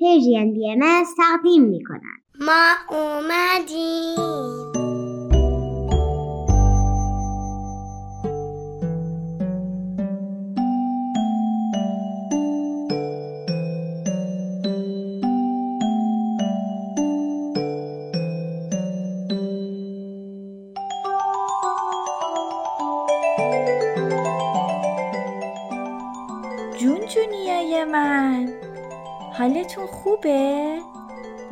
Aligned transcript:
پیجین 0.00 0.52
بی 0.52 0.70
ام 0.70 1.04
تقدیم 1.16 1.62
می 1.62 1.84
کنند. 1.84 2.22
ما 2.40 2.74
اومدیم 2.88 4.20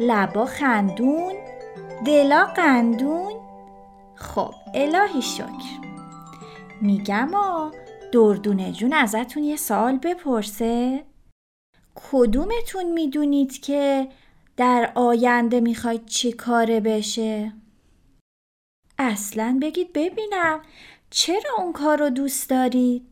لبا 0.09 0.47
خندون؟ 0.47 1.35
دلا 2.07 2.45
قندون؟ 2.45 3.33
خب 4.15 4.55
الهی 4.75 5.23
شکر 5.23 5.79
میگم 6.81 7.35
آ 7.35 7.71
دردونه 8.13 8.73
جون 8.73 8.93
ازتون 8.93 9.45
یه 9.45 9.57
سوال 9.57 9.99
بپرسه 9.99 11.05
کدومتون 11.95 12.93
می‌دونید 12.93 13.61
که 13.61 14.09
در 14.57 14.93
آینده 14.95 15.61
می‌خواید 15.61 16.07
چی 16.07 16.33
کاره 16.33 16.81
بشه؟ 16.81 17.53
اصلا 18.99 19.59
بگید 19.63 19.93
ببینم 19.93 20.63
چرا 21.11 21.51
اون 21.59 21.73
کار 21.73 21.99
رو 21.99 22.11
دوست 22.11 22.51
دارید؟ 22.51 23.07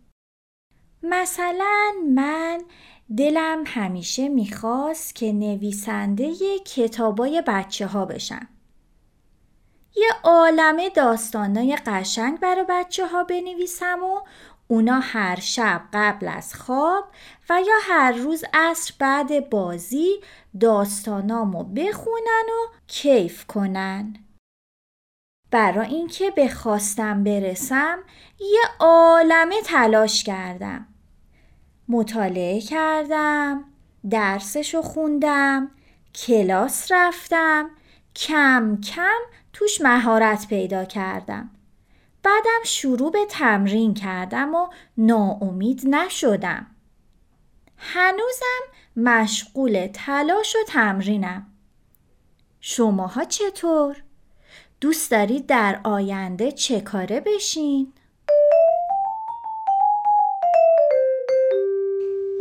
مثلا 1.03 1.93
من 2.15 2.63
دلم 3.17 3.65
همیشه 3.67 4.29
می‌خواست 4.29 5.15
که 5.15 5.33
نویسنده 5.33 6.35
کتابای 6.59 7.43
بچه 7.47 7.87
ها 7.87 8.05
بشم. 8.05 8.49
یه 9.97 10.09
عالمه 10.25 10.91
داستانای 10.91 11.79
قشنگ 11.87 12.41
برای 12.41 12.65
بچه 12.69 13.07
ها 13.07 13.25
بنویسم 13.25 14.03
و 14.03 14.21
اونا 14.69 15.01
هر 15.01 15.41
شب 15.41 15.83
قبل 15.93 16.29
از 16.29 16.55
خواب 16.55 17.05
و 17.51 17.61
یا 17.67 17.75
هر 17.83 18.13
روز 18.13 18.45
عصر 18.55 18.95
بعد 18.99 19.51
بازی 19.51 20.21
داستانامو 20.61 21.65
بخونن 21.65 22.47
و 22.49 22.73
کیف 22.87 23.47
کنن. 23.47 24.17
برای 25.51 25.95
اینکه 25.95 26.31
به 26.31 26.49
خواستم 26.49 27.25
برسم 27.25 27.99
یه 28.41 28.63
عالمه 28.81 29.63
تلاش 29.65 30.25
کردم. 30.25 30.96
مطالعه 31.89 32.61
کردم، 32.61 33.65
درسشو 34.11 34.83
خوندم، 34.83 35.71
کلاس 36.15 36.93
رفتم، 36.93 37.71
کم 38.17 38.81
کم 38.81 39.21
توش 39.53 39.81
مهارت 39.81 40.49
پیدا 40.49 40.85
کردم. 40.85 41.51
بعدم 42.23 42.61
شروع 42.65 43.11
به 43.11 43.27
تمرین 43.29 43.95
کردم 43.95 44.55
و 44.55 44.69
ناامید 44.97 45.83
نشدم. 45.87 46.67
هنوزم 47.77 48.63
مشغول 48.97 49.87
تلاش 49.87 50.57
و 50.57 50.59
تمرینم. 50.69 51.47
شماها 52.61 53.25
چطور؟ 53.25 54.03
دوست 54.81 55.11
دارید 55.11 55.47
در 55.47 55.81
آینده 55.85 56.53
چه 56.53 56.81
کاره 56.81 57.21
بشین؟ 57.21 57.93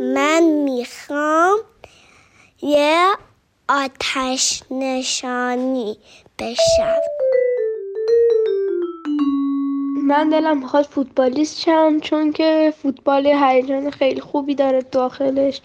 من 0.00 0.42
می‌خوام 0.42 1.58
یه 2.62 3.06
آتش 3.68 4.62
نشانی 4.70 5.98
بشم. 6.38 6.96
من 10.02 10.28
دلم 10.28 10.58
می‌خواد 10.58 10.84
فوتبالیست 10.84 11.60
شم 11.60 12.00
چون 12.00 12.32
که 12.32 12.74
فوتبال 12.82 13.26
هیجان 13.26 13.90
خیلی 13.90 14.20
خوبی 14.20 14.54
داره 14.54 14.82
داخلش. 14.82 15.60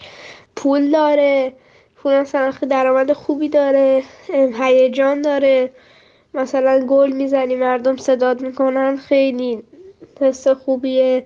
پول 0.56 0.90
داره 0.90 1.52
پول 1.96 2.20
مثلا 2.20 2.50
درآمد 2.50 3.12
خوبی 3.12 3.48
داره 3.48 4.02
هیجان 4.60 5.22
داره. 5.22 5.72
مثلا 6.34 6.86
گل 6.86 7.12
می‌زنی 7.12 7.56
مردم 7.56 7.96
صداد 7.96 8.40
می‌کنن 8.40 8.96
خیلی 8.96 9.62
حس 10.20 10.48
خوبیه. 10.48 11.24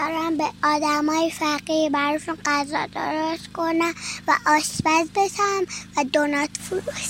دارم 0.00 0.36
به 0.36 0.44
آدمای 0.64 1.30
فقیر 1.30 1.90
براشون 1.90 2.36
غذا 2.46 2.86
درست 2.94 3.52
کنم 3.52 3.94
و 4.28 4.32
آشپز 4.46 5.10
بشم 5.16 5.60
و 5.96 6.04
دونات 6.12 6.48
فروش. 6.60 7.08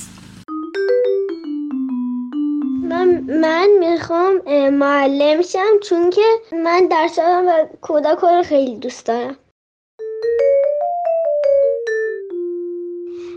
من 2.83 3.21
من 3.41 3.69
می‌خوام 3.81 4.41
معلم 4.71 5.43
شم 5.43 5.79
چون 5.89 6.11
که 6.11 6.23
من 6.53 6.87
درس 6.91 7.19
و 7.19 7.67
کودک 7.81 8.19
رو 8.19 8.43
خیلی 8.43 8.77
دوست 8.77 9.07
دارم. 9.07 9.37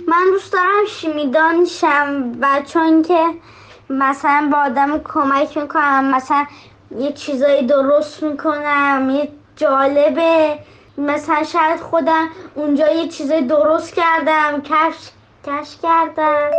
من 0.08 0.26
دوست 0.32 0.54
دارم 0.54 0.86
شیمیدان 0.90 1.66
شم 1.66 2.38
و 2.42 2.62
چون 2.66 3.02
که 3.02 3.26
مثلا 3.90 4.50
با 4.52 4.58
آدم 4.58 5.02
کمک 5.04 5.58
می‌کنم 5.58 6.16
مثلا 6.16 6.46
یه 7.00 7.12
چیزایی 7.12 7.68
درست 7.68 8.24
می‌کنم 8.24 9.10
یه 9.16 9.30
جالبه. 9.56 10.60
مثلا 10.98 11.44
شاید 11.44 11.80
خودم 11.80 12.30
اونجا 12.56 12.92
یه 12.92 13.08
چیزایی 13.08 13.48
درست 13.48 13.96
کردم. 13.96 14.62
کش 14.62 15.10
کش 15.46 15.78
کردم. 15.84 16.52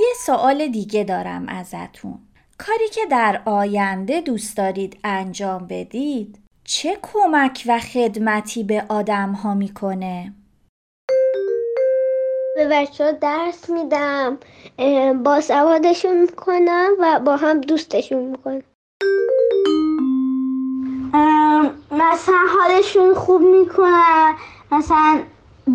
یه 0.00 0.14
سوال 0.18 0.66
دیگه 0.66 1.04
دارم 1.04 1.48
ازتون. 1.48 2.18
کاری 2.58 2.88
که 2.88 3.00
در 3.10 3.42
آینده 3.44 4.20
دوست 4.20 4.56
دارید 4.56 5.00
انجام 5.04 5.66
بدید 5.66 6.38
چه 6.64 6.98
کمک 7.02 7.64
و 7.66 7.80
خدمتی 7.80 8.64
به 8.64 8.84
آدم 8.88 9.32
ها 9.32 9.54
می‌کنه؟ 9.54 10.32
به 12.54 12.68
بچه 12.68 13.04
ها 13.04 13.12
درس 13.12 13.70
میدم 13.70 14.38
با 15.22 15.40
سوادشون 15.40 16.20
می‌کنم 16.20 16.90
و 17.00 17.20
با 17.20 17.36
هم 17.36 17.60
دوستشون 17.60 18.18
می‌کنم. 18.18 18.62
مثلا 21.90 22.38
حالشون 22.58 23.14
خوب 23.14 23.42
می‌کنم 23.42 24.36
مثلا 24.72 25.22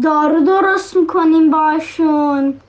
دارو 0.04 0.40
درست 0.40 0.98
می‌کنیم 0.98 1.52
باشون. 1.52 2.60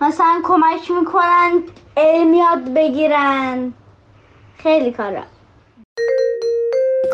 مثلا 0.00 0.40
کمک 0.44 0.90
می‌کنن 0.90 1.62
علم 1.96 2.34
یاد 2.34 2.64
بگیرن. 2.74 3.72
خیلی 4.58 4.92
کارا. 4.92 5.22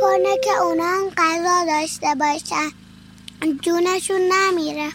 کنه 0.01 0.39
که 0.45 0.63
اونا 0.63 0.85
هم 0.85 1.09
غذا 1.17 1.65
داشته 1.67 2.07
باشن. 2.21 2.69
جونشون 3.63 4.21
نمیره. 4.21 4.89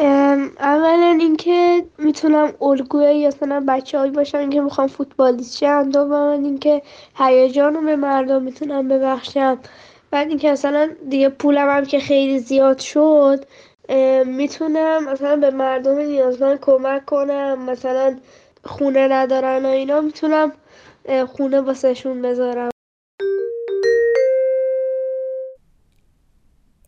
اولا 0.00 1.18
اینکه 1.20 1.84
می‌تونم 1.98 2.52
الگوی 2.62 3.18
یا 3.18 3.28
مثلا 3.28 3.64
بچه 3.68 3.98
هایی 3.98 4.10
باشم 4.10 4.50
که 4.50 4.60
می‌خوام 4.60 4.86
فوتبالیست 4.86 5.58
شم 5.58 5.90
دوما 5.90 6.32
اینکه 6.32 6.82
هیجان 7.14 7.74
رو 7.74 7.80
به 7.80 7.96
مردم 7.96 8.42
می‌تونم 8.42 8.88
ببخشم. 8.88 9.58
بعد 10.10 10.28
اینکه 10.28 10.52
مثلا 10.52 10.90
دیگه 11.08 11.28
پولم 11.28 11.68
هم 11.68 11.84
که 11.84 12.00
خیلی 12.00 12.38
زیاد 12.38 12.78
شد 12.78 13.44
می‌تونم 14.26 15.04
مثلا 15.04 15.36
به 15.36 15.50
مردم 15.50 15.98
نیازمند 15.98 16.60
کمک 16.60 17.04
کنم. 17.04 17.70
مثلا 17.70 18.16
خونه 18.64 19.08
ندارن 19.08 19.66
و 19.66 19.68
اینا 19.68 20.00
می‌تونم 20.00 20.52
خونه 21.26 21.60
واسهشون 21.60 22.22
بذارم. 22.22 22.70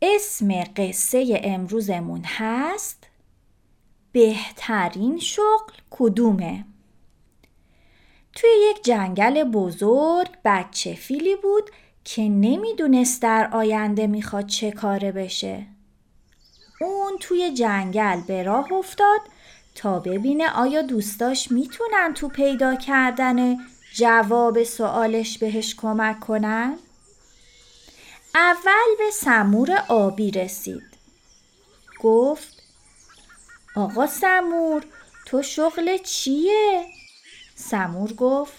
اسم 0.02 0.64
قصه 0.76 1.40
امروزمون 1.44 2.22
هست؟ 2.24 2.99
بهترین 4.12 5.18
شغل 5.18 5.72
کدومه؟ 5.90 6.64
توی 8.34 8.50
یک 8.70 8.84
جنگل 8.84 9.44
بزرگ 9.44 10.28
بچه 10.44 10.94
فیلی 10.94 11.36
بود 11.36 11.70
که 12.04 12.22
نمی‌دونست 12.22 13.22
در 13.22 13.50
آینده 13.52 14.06
می‌خواد 14.06 14.46
چه 14.46 14.70
کاره 14.70 15.12
بشه. 15.12 15.66
اون 16.80 17.18
توی 17.20 17.54
جنگل 17.54 18.20
به 18.20 18.42
راه 18.42 18.72
افتاد 18.72 19.20
تا 19.74 19.98
ببینه 19.98 20.50
آیا 20.50 20.82
دوستاش 20.82 21.50
می‌تونن 21.52 22.14
تو 22.14 22.28
پیدا 22.28 22.74
کردن 22.74 23.56
جواب 23.94 24.62
سوالش 24.62 25.38
بهش 25.38 25.74
کمک 25.74 26.20
کنن؟ 26.20 26.78
اول 28.34 28.96
به 28.98 29.10
سمور 29.12 29.84
آبی 29.88 30.30
رسید. 30.30 30.82
گفت 32.02 32.59
آقا 33.76 34.06
سمور 34.06 34.82
تو 35.26 35.42
شغل 35.42 35.98
چیه؟ 35.98 36.86
سمور 37.54 38.12
گفت 38.12 38.54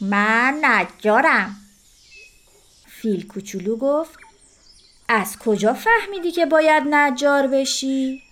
من 0.00 0.58
نجارم 0.62 1.56
فیل 2.86 3.26
کوچولو 3.26 3.76
گفت 3.76 4.18
از 5.08 5.38
کجا 5.38 5.74
فهمیدی 5.74 6.32
که 6.32 6.46
باید 6.46 6.82
نجار 6.90 7.46
بشی؟ 7.46 8.22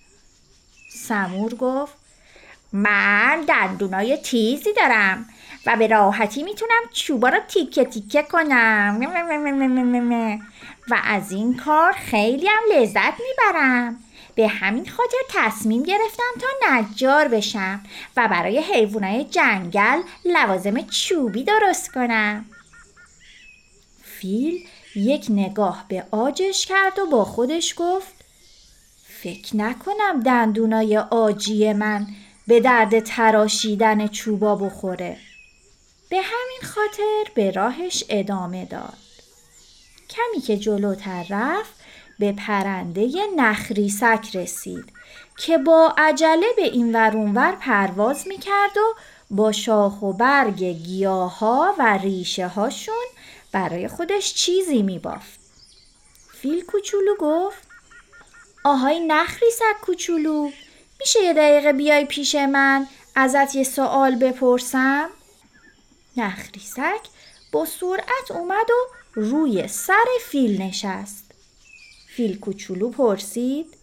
سمور 0.91 1.55
گفت 1.55 1.93
من 2.73 3.41
دندونای 3.47 4.17
تیزی 4.17 4.73
دارم 4.73 5.29
و 5.65 5.75
به 5.75 5.87
راحتی 5.87 6.43
می‌تونم 6.43 6.81
چوبا 6.93 7.29
رو 7.29 7.39
تیکه 7.47 7.85
تیکه 7.85 8.23
کنم 8.23 8.99
و 10.89 11.01
از 11.03 11.31
این 11.31 11.57
کار 11.57 11.91
خیلی 11.91 12.47
هم 12.47 12.63
لذت 12.71 13.13
می‌برم 13.19 14.04
به 14.35 14.47
همین 14.47 14.89
خاطر 14.89 15.17
تصمیم 15.29 15.83
گرفتم 15.83 16.33
تا 16.41 16.47
نجار 16.71 17.27
بشم 17.27 17.83
و 18.17 18.27
برای 18.27 18.59
حیوانای 18.59 19.23
جنگل 19.23 20.01
لوازم 20.25 20.81
چوبی 20.81 21.43
درست 21.43 21.91
کنم. 21.91 22.45
فیل 24.03 24.67
یک 24.95 25.25
نگاه 25.29 25.85
به 25.87 26.05
آجش 26.11 26.65
کرد 26.65 26.99
و 26.99 27.05
با 27.05 27.25
خودش 27.25 27.73
گفت 27.77 28.13
فکر 29.21 29.55
نکنم 29.55 30.23
دندونای 30.25 30.97
آجی 30.97 31.73
من 31.73 32.07
به 32.47 32.59
درد 32.59 32.99
تراشیدن 32.99 34.07
چوبا 34.07 34.55
بخوره. 34.55 35.17
به 36.09 36.17
همین 36.17 36.59
خاطر 36.63 37.31
به 37.35 37.51
راهش 37.51 38.03
ادامه 38.09 38.65
داد. 38.65 38.97
کمی 40.09 40.41
که 40.41 40.57
جلوتر 40.57 41.25
رفت 41.29 41.74
به 42.19 42.31
پرنده 42.31 43.09
نخریسک 43.35 44.29
رسید 44.33 44.93
که 45.37 45.57
با 45.57 45.93
عجله 45.97 46.47
به 46.55 46.63
این 46.63 46.95
ورونور 46.95 47.51
پرواز 47.51 48.27
می‌کرد 48.27 48.77
و 48.77 48.95
با 49.29 49.51
شاخ 49.51 50.01
و 50.01 50.13
برگ 50.13 50.63
گیاه 50.63 51.43
و 51.79 51.97
ریشه 51.97 52.47
هاشون 52.47 53.05
برای 53.51 53.87
خودش 53.87 54.33
چیزی 54.33 54.83
میبافت. 54.83 55.39
فیل 56.41 56.65
کوچولو 56.65 57.15
گفت 57.19 57.67
آهای 58.63 58.99
نخریسک 58.99 59.81
کوچولو 59.81 60.49
میشه 60.99 61.19
یه 61.23 61.33
دقیقه 61.33 61.73
بیای 61.73 62.05
پیش 62.05 62.35
من 62.35 62.87
ازت 63.15 63.55
یه 63.55 63.63
سوال 63.63 64.15
بپرسم؟ 64.15 65.09
نخریسک 66.17 67.01
با 67.51 67.65
سرعت 67.65 68.31
اومد 68.31 68.71
و 68.71 68.87
روی 69.13 69.67
سر 69.67 70.05
فیل 70.29 70.61
نشست. 70.61 71.24
فیل 72.15 72.39
کوچولو 72.39 72.89
پرسید. 72.89 73.77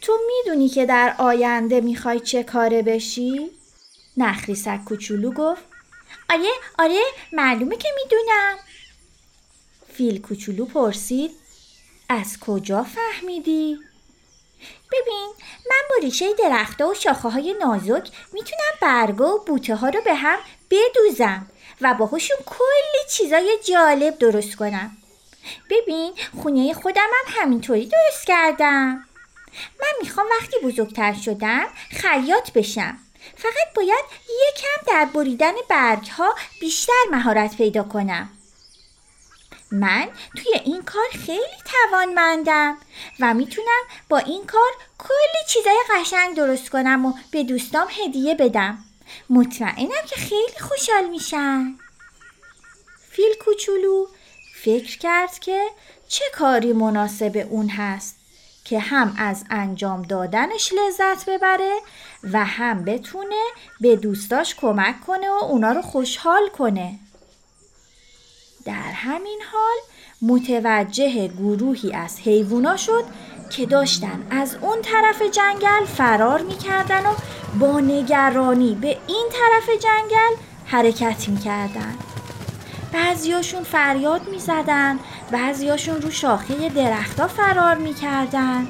تو 0.00 0.18
می‌دونی 0.26 0.68
که 0.68 0.86
در 0.86 1.14
آینده 1.18 1.80
می‌خوای 1.80 2.20
چه 2.20 2.42
کاره 2.42 2.82
بشی؟ 2.82 3.50
نخریسک 4.16 4.84
کوچولو 4.84 5.32
گفت. 5.32 5.62
آره 6.30 6.50
آره 6.78 7.00
معلومه 7.32 7.76
که 7.76 7.88
می‌دونم. 7.96 8.58
فیل 9.92 10.20
کوچولو 10.20 10.64
پرسید. 10.64 11.30
از 12.08 12.38
کجا 12.40 12.82
فهمیدی؟ 12.82 13.78
ببین 14.92 15.32
من 15.70 15.82
با 15.90 15.96
ریشه 16.02 16.34
درخته 16.34 16.84
و 16.84 16.94
شاخه 16.94 17.28
های 17.28 17.54
نازک 17.60 18.10
می‌تونم 18.32 18.72
برگا 18.80 19.34
و 19.34 19.44
بوته 19.44 19.76
ها 19.76 19.88
رو 19.88 20.00
به 20.04 20.14
هم 20.14 20.38
بدوزم 20.70 21.46
و 21.80 21.94
باهاشون 21.94 22.36
کلی 22.46 23.10
چیزای 23.10 23.58
جالب 23.68 24.18
درست 24.18 24.56
کنم. 24.56 24.96
ببین 25.70 26.12
خونه 26.42 26.74
خودم 26.74 27.08
هم 27.16 27.42
همینطوری 27.42 27.86
درست 27.86 28.26
کردم. 28.26 29.06
من 29.80 29.92
می‌خوام 30.02 30.26
وقتی 30.40 30.56
بزرگتر 30.62 31.14
شدم 31.14 31.66
خیاط 31.90 32.52
بشم. 32.52 32.98
فقط 33.36 33.74
باید 33.76 34.04
یکم 34.24 34.92
در 34.92 35.04
بریدن 35.04 35.52
برگ 35.68 36.06
ها 36.06 36.34
بیشتر 36.60 37.02
مهارت 37.10 37.56
پیدا 37.56 37.82
کنم. 37.82 38.30
من 39.72 40.08
توی 40.36 40.60
این 40.64 40.82
کار 40.82 41.08
خیلی 41.26 41.56
توانمندم 41.64 42.78
و 43.20 43.34
می‌تونم 43.34 43.82
با 44.08 44.18
این 44.18 44.46
کار 44.46 44.70
کلی 44.98 45.48
چیزای 45.48 45.78
قشنگ 45.94 46.36
درست 46.36 46.70
کنم 46.70 47.06
و 47.06 47.12
به 47.30 47.42
دوستام 47.44 47.88
هدیه 48.04 48.34
بدم. 48.34 48.84
مطمئنم 49.30 50.06
که 50.08 50.16
خیلی 50.16 50.58
خوشحال 50.60 51.08
میشن. 51.08 51.78
فیل 53.10 53.34
کوچولو 53.44 54.06
فکر 54.64 54.98
کرد 54.98 55.38
که 55.38 55.66
چه 56.08 56.24
کاری 56.34 56.72
مناسب 56.72 57.46
اون 57.50 57.68
هست 57.68 58.16
که 58.64 58.78
هم 58.78 59.14
از 59.18 59.44
انجام 59.50 60.02
دادنش 60.02 60.72
لذت 60.72 61.30
ببره 61.30 61.74
و 62.32 62.44
هم 62.44 62.84
بتونه 62.84 63.44
به 63.80 63.96
دوستاش 63.96 64.54
کمک 64.54 65.00
کنه 65.06 65.30
و 65.30 65.44
اونا 65.44 65.72
رو 65.72 65.82
خوشحال 65.82 66.48
کنه. 66.58 66.98
در 68.64 68.92
همین 68.92 69.40
حال 69.52 69.76
متوجه 70.22 71.28
گروهی 71.28 71.92
از 71.92 72.20
حیوونا 72.20 72.76
شد 72.76 73.04
که 73.50 73.66
داشتن 73.66 74.26
از 74.30 74.56
اون 74.60 74.82
طرف 74.82 75.22
جنگل 75.22 75.84
فرار 75.84 76.42
می‌کردن 76.42 77.06
و 77.06 77.14
با 77.60 77.80
نگرانی 77.80 78.74
به 78.74 78.98
این 79.06 79.28
طرف 79.32 79.68
جنگل 79.68 80.42
حرکت 80.64 81.28
می‌کردن. 81.28 82.09
بعضیاشون 82.92 83.62
فریاد 83.62 84.28
می‌زدن 84.28 84.98
بعضیاشون 85.30 86.02
رو 86.02 86.10
شاخه 86.10 86.68
درختا 86.68 87.28
فرار 87.28 87.74
می‌کردن. 87.74 88.68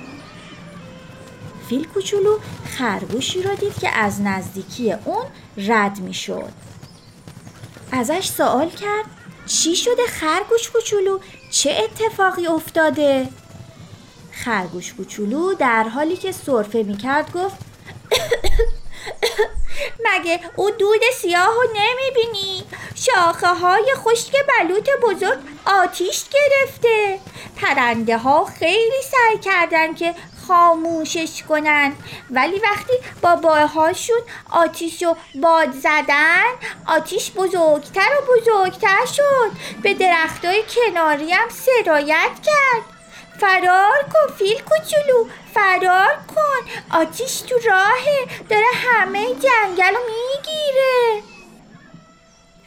فیل 1.69 1.87
کوچولو 1.87 2.39
خرگوشی 2.79 3.43
رو 3.43 3.55
دید 3.55 3.79
که 3.79 3.91
از 3.91 4.21
نزدیکی 4.21 4.93
اون 4.93 5.25
رد 5.57 5.99
می‌شد. 5.99 6.53
ازش 7.93 8.29
سوال 8.29 8.69
کرد 8.69 9.05
چی 9.47 9.77
شده 9.77 10.07
خرگوش 10.07 10.71
کوچولو؟ 10.71 11.19
چه 11.51 11.71
اتفاقی 11.85 12.47
افتاده؟ 12.47 13.29
خرگوش 14.33 14.95
کوچولو 14.95 15.55
در 15.55 15.89
حالی 15.89 16.17
که 16.17 16.33
سرفه 16.33 16.83
می‌کرد 16.83 17.33
گفت 17.33 17.57
مگه 20.07 20.41
او 20.57 20.71
دود 20.71 21.01
سیاه 21.15 21.55
رو 21.55 21.63
نمی‌بینی؟ 21.75 22.65
شاخه 22.95 23.55
های 23.55 23.95
خشک 23.95 24.33
بلوط 24.49 24.89
بزرگ 25.03 25.39
آتیش 25.65 26.25
گرفته. 26.29 27.19
پرنده 27.57 28.19
ها 28.19 28.45
خیلی 28.45 29.03
سعی 29.11 29.39
کردن 29.39 29.95
که 29.95 30.15
خاموشش 30.49 31.43
کنن. 31.49 31.93
ولی 32.31 32.59
وقتی 32.59 32.93
با 33.23 33.37
باهاشون 33.37 34.21
آتیش 34.51 35.03
رو 35.03 35.17
باد 35.35 35.73
زدن 35.73 36.53
آتیش 36.87 37.31
بزرگتر 37.31 38.09
و 38.19 38.27
بزرگتر 38.33 39.07
شد. 39.07 39.51
به 39.83 39.95
درختای 39.95 40.63
کناری 40.75 41.33
هم 41.33 41.49
سرایت 41.49 42.35
کرد. 42.45 43.00
فرار 43.41 44.03
کن 44.13 44.35
فیل 44.35 44.63
کوچولو 44.63 45.29
فرار 45.55 46.25
کن. 46.35 46.71
آتیش 46.99 47.41
تو 47.41 47.55
راهه 47.65 48.27
داره 48.49 48.67
همه 48.75 49.27
جنگل 49.27 49.95
رو 49.95 50.01
می‌گیره. 50.07 51.23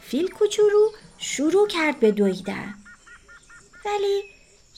فیل 0.02 0.30
کوچولو 0.30 0.90
شروع 1.18 1.68
کرد 1.68 2.00
به 2.00 2.10
دویدن. 2.10 2.74
ولی 3.84 4.22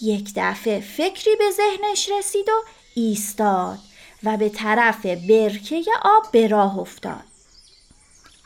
یک 0.00 0.32
دفعه 0.36 0.80
فکری 0.80 1.36
به 1.36 1.50
ذهنش 1.50 2.10
رسید 2.18 2.48
و 2.48 2.62
ایستاد 2.94 3.78
و 4.24 4.36
به 4.36 4.48
طرف 4.48 5.06
برکه 5.06 5.84
آب 6.02 6.30
به 6.32 6.48
راه 6.48 6.78
افتاد. 6.78 7.24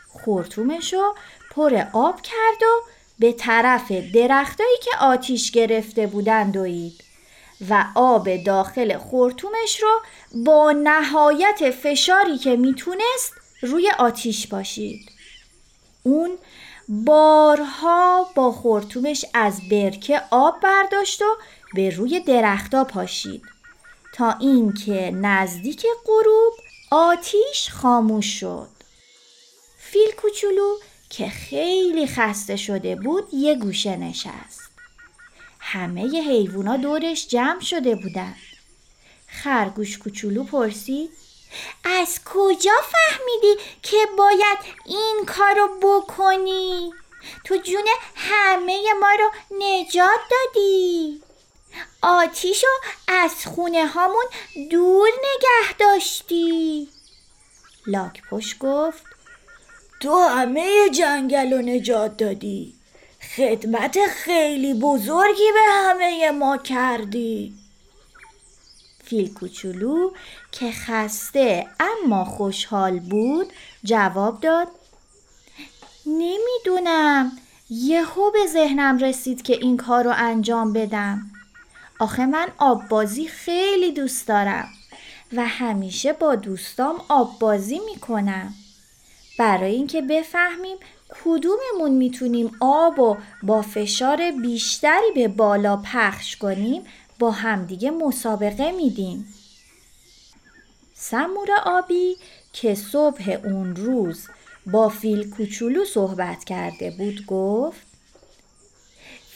خورتومش 0.08 0.92
رو 0.92 1.14
پر 1.50 1.82
آب 1.92 2.22
کرد 2.22 2.62
و 2.62 2.82
به 3.18 3.32
طرف 3.32 3.92
درختایی 3.92 4.78
که 4.82 4.90
آتیش 5.00 5.50
گرفته 5.50 6.06
بودن 6.06 6.50
دوید. 6.50 7.09
و 7.68 7.84
آب 7.94 8.36
داخل 8.44 8.98
خورتومش 8.98 9.82
رو 9.82 10.00
با 10.44 10.72
نهایت 10.72 11.70
فشاری 11.70 12.38
که 12.38 12.56
می‌تونست 12.56 13.32
روی 13.62 13.90
آتیش 13.98 14.46
باشید. 14.46 15.10
اون 16.02 16.38
بارها 16.88 18.26
با 18.34 18.52
خورتومش 18.52 19.24
از 19.34 19.60
برکه 19.70 20.22
آب 20.30 20.60
برداشت 20.60 21.22
و 21.22 21.36
به 21.74 21.90
روی 21.90 22.20
درختا 22.20 22.84
پاشید 22.84 23.42
تا 24.14 24.32
اینکه 24.32 25.10
نزدیک 25.14 25.86
غروب 26.06 26.52
آتیش 26.90 27.70
خاموش 27.70 28.40
شد. 28.40 28.68
فیل 29.78 30.12
کوچولو 30.22 30.76
که 31.10 31.28
خیلی 31.28 32.06
خسته 32.06 32.56
شده 32.56 32.96
بود 32.96 33.34
یه 33.34 33.54
گوشه 33.54 33.96
نشست. 33.96 34.59
همه 35.72 36.02
ی 36.02 36.20
حیوونا 36.20 36.76
دورش 36.76 37.28
جمع 37.28 37.60
شده 37.60 37.94
بودن. 37.94 38.34
خرگوش 39.26 39.98
کوچولو 39.98 40.44
پرسید 40.44 41.10
از 41.84 42.20
کجا 42.24 42.72
فهمیدی 42.92 43.62
که 43.82 43.96
باید 44.18 44.58
این 44.86 45.24
کارو 45.26 45.68
بکنی؟ 45.82 46.92
تو 47.44 47.56
جون 47.56 47.84
همه 48.14 48.82
ما 49.00 49.10
رو 49.18 49.30
نجات 49.58 50.20
دادی. 50.30 51.22
آتیشو 52.02 52.66
از 53.08 53.46
خونه 53.46 53.86
هامون 53.86 54.24
دور 54.70 55.08
نگه 55.08 55.76
داشتی. 55.78 56.88
لاک 57.86 58.22
پشت 58.30 58.58
گفت 58.58 59.02
تو 60.00 60.18
همه 60.18 60.90
جنگل 60.90 61.52
رو 61.52 61.58
نجات 61.58 62.16
دادی. 62.16 62.79
خدمت 63.36 63.98
خیلی 64.06 64.74
بزرگی 64.74 65.52
به 65.54 65.72
همه 65.72 66.30
ما 66.30 66.56
کردی. 66.56 67.54
فیل 69.04 69.34
کوچولو 69.34 70.10
که 70.52 70.72
خسته 70.72 71.66
اما 71.80 72.24
خوشحال 72.24 72.98
بود 72.98 73.52
جواب 73.84 74.40
داد. 74.40 74.68
نمی‌دونم. 76.06 77.32
یهو 77.70 78.30
به 78.30 78.46
ذهنم 78.46 78.98
رسید 78.98 79.42
که 79.42 79.52
این 79.52 79.76
کار 79.76 80.04
رو 80.04 80.12
انجام 80.16 80.72
بدم. 80.72 81.30
آخه 81.98 82.26
من 82.26 82.48
آب 82.58 82.88
بازی 82.88 83.28
خیلی 83.28 83.92
دوست 83.92 84.28
دارم 84.28 84.68
و 85.32 85.46
همیشه 85.46 86.12
با 86.12 86.34
دوستام 86.34 87.00
آب 87.08 87.38
بازی 87.38 87.78
می‌کنم. 87.78 88.54
برای 89.38 89.74
اینکه 89.74 90.02
بفهمیم 90.02 90.76
کدوممون 91.24 91.90
می‌تونیم 91.90 92.56
آب 92.60 92.98
و 92.98 93.16
با 93.42 93.62
فشار 93.62 94.30
بیشتری 94.30 95.12
به 95.14 95.28
بالا 95.28 95.76
پخش 95.76 96.36
کنیم 96.36 96.82
با 97.18 97.30
همدیگه 97.30 97.90
مسابقه 97.90 98.72
میدیم. 98.72 99.34
سمور 100.94 101.48
آبی 101.64 102.16
که 102.52 102.74
صبح 102.74 103.38
اون 103.44 103.76
روز 103.76 104.26
با 104.66 104.88
فیل 104.88 105.30
کوچولو 105.30 105.84
صحبت 105.84 106.44
کرده 106.44 106.90
بود 106.90 107.26
گفت 107.26 107.86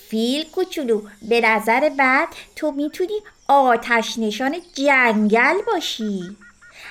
فیل 0.08 0.44
کوچولو 0.44 1.02
به 1.28 1.40
نظر 1.40 1.88
بعد 1.98 2.28
تو 2.56 2.70
می‌تونی 2.70 3.20
آتش 3.48 4.18
نشان 4.18 4.56
جنگل 4.74 5.62
باشی 5.66 6.36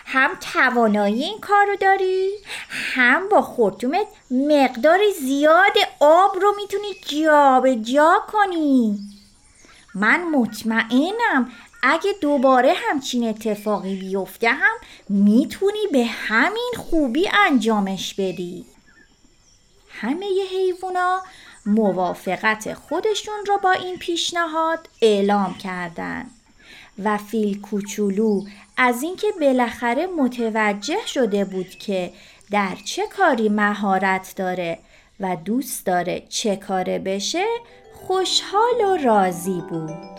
هم 0.05 0.29
توانایی 0.53 1.24
این 1.24 1.39
کار 1.39 1.65
رو 1.65 1.75
داری 1.75 2.29
هم 2.69 3.29
با 3.29 3.41
خورتومت 3.41 4.07
مقدار 4.31 5.00
زیاد 5.22 5.74
آب 6.00 6.36
رو 6.41 6.53
می‌تونی 6.57 6.93
جا 7.83 8.24
کنی. 8.27 9.00
من 9.95 10.24
مطمئنم 10.24 11.51
اگه 11.83 12.13
دوباره 12.22 12.74
همچین 12.74 13.29
اتفاقی 13.29 13.95
بیفته 13.95 14.50
هم 14.50 14.75
می‌تونی 15.10 15.88
به 15.91 16.05
همین 16.05 16.74
خوبی 16.77 17.29
انجامش 17.48 18.13
بدی. 18.13 18.65
همه 19.89 20.25
ی 20.25 20.41
حیوونا 20.41 21.22
موافقت 21.65 22.74
خودشون 22.74 23.45
را 23.48 23.57
با 23.57 23.72
این 23.72 23.98
پیشنهاد 23.98 24.89
اعلام 25.01 25.57
کردند 25.57 26.31
و 27.03 27.17
فیل 27.17 27.62
کوچولو 27.62 28.45
از 28.77 29.03
اینکه 29.03 29.27
بالاخره 29.41 30.07
متوجه 30.07 31.05
شده 31.05 31.45
بود 31.45 31.69
که 31.69 32.11
در 32.51 32.75
چه 32.85 33.07
کاری 33.17 33.49
مهارت 33.49 34.33
داره 34.35 34.79
و 35.19 35.35
دوست 35.35 35.85
داره 35.85 36.23
چه 36.29 36.55
کاره 36.55 36.99
بشه 36.99 37.45
خوشحال 38.07 38.81
و 38.85 38.97
راضی 38.97 39.63
بود. 39.69 40.13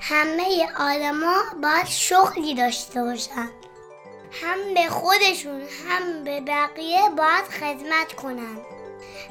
همه 0.00 0.68
آدما 0.78 1.42
باید 1.62 1.86
شغلی 1.86 2.54
داشته 2.54 3.02
باشن. 3.02 3.48
هم 4.42 4.74
به 4.74 4.88
خودشون 4.88 5.60
هم 5.60 6.24
به 6.24 6.40
بقیه 6.40 7.10
باید 7.16 7.44
خدمت 7.44 8.12
کنن. 8.12 8.58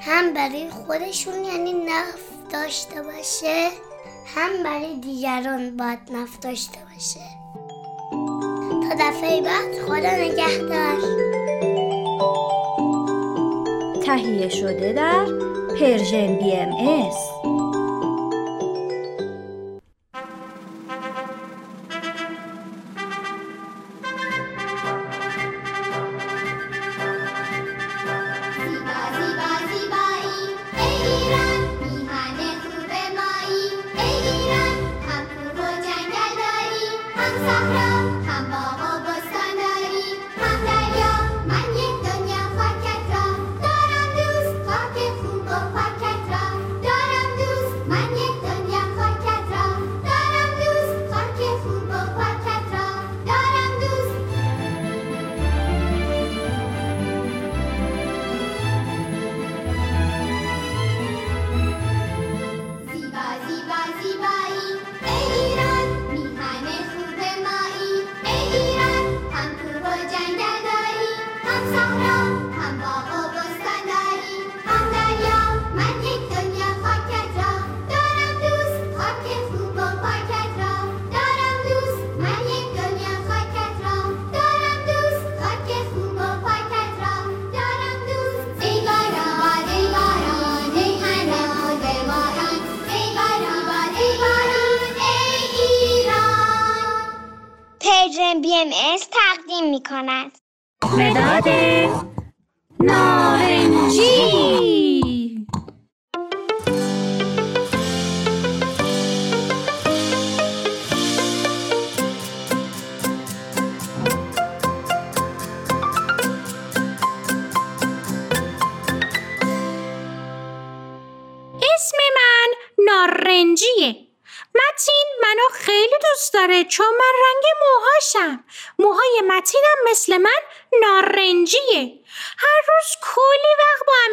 هم 0.01 0.33
برای 0.33 0.69
خودشون 0.69 1.43
یعنی 1.43 1.73
نفت 1.73 2.51
داشته 2.51 3.01
باشه. 3.01 3.86
هم 4.35 4.63
برای 4.63 4.95
دیگران 4.95 5.77
باید 5.77 5.99
نفت 6.11 6.41
داشته 6.41 6.79
باشه. 6.93 7.19
تا 8.89 8.95
دفعه 8.99 9.41
بعد 9.41 9.79
خدا 9.85 10.11
نگهدار. 10.11 10.97
تهیه 14.05 14.49
شده 14.49 14.93
در 14.93 15.25
پرژن 15.79 16.35
بی 16.35 16.55
ام 16.55 16.73
ایس 16.73 17.36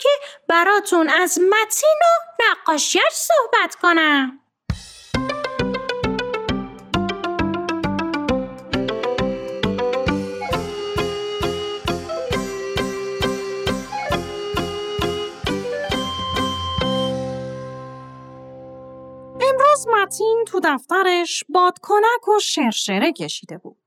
که 0.00 0.08
براتون 0.48 1.08
از 1.08 1.38
متین 1.38 1.98
و 2.00 2.42
نقاشیش 2.50 3.12
صحبت 3.12 3.74
کنم 3.74 4.40
امروز 19.40 19.86
متین 19.88 20.44
تو 20.48 20.60
دفترش 20.64 21.44
بادکنک 21.48 22.28
و 22.28 22.40
شرشره 22.40 23.12
کشیده 23.12 23.58
بود. 23.58 23.83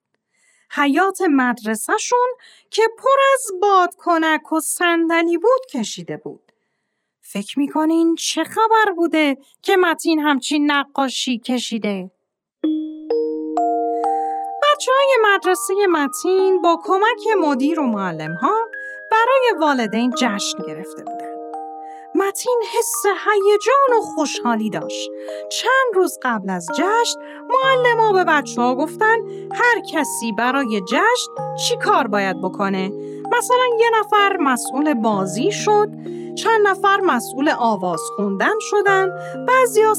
حیات 0.71 1.21
مدرسهشون 1.21 2.27
که 2.69 2.81
پر 2.97 3.19
از 3.33 3.59
بادکنک 3.61 4.51
و 4.51 4.59
صندلی 4.59 5.37
بود 5.37 5.65
کشیده 5.73 6.17
بود. 6.17 6.51
فکر 7.21 7.59
می‌کنین 7.59 8.15
چه 8.15 8.43
خبر 8.43 8.91
بوده 8.95 9.37
که 9.61 9.77
متین 9.77 10.19
همچین 10.19 10.71
نقاشی 10.71 11.39
کشیده؟ 11.39 12.11
بچه 14.63 14.91
های 14.91 15.17
مدرسه 15.33 15.73
متین 15.91 16.61
با 16.61 16.79
کمک 16.83 17.37
مدیر 17.41 17.79
و 17.79 17.83
معلم 17.83 18.33
ها 18.33 18.55
برای 19.11 19.59
والدین 19.59 20.13
جشن 20.17 20.57
گرفته 20.67 21.03
بودن. 21.03 21.36
متین 22.17 22.61
حس 22.77 23.05
هیجان 23.05 23.99
و 23.99 24.01
خوشحالی 24.01 24.69
داشت. 24.69 25.11
چند 25.51 25.95
روز 25.95 26.19
قبل 26.21 26.49
از 26.49 26.67
جشن 26.75 27.19
معلم 27.49 27.99
به 28.13 28.23
بچه 28.23 28.61
ها 28.61 28.75
گفتن 28.75 29.17
هر 29.53 29.81
کسی 29.91 30.31
برای 30.31 30.81
جشن 30.81 31.55
چی 31.67 31.77
کار 31.77 32.07
باید 32.07 32.41
بکنه. 32.41 32.89
مثلا 33.37 33.65
یه 33.79 33.89
نفر 33.99 34.37
مسئول 34.37 34.93
بازی 34.93 35.51
شد، 35.51 35.89
چند 36.37 36.67
نفر 36.67 36.99
مسئول 36.99 37.49
آواز 37.59 38.01
خوندن 38.15 38.59
شدن، 38.59 39.09
بعضیا 39.47 39.93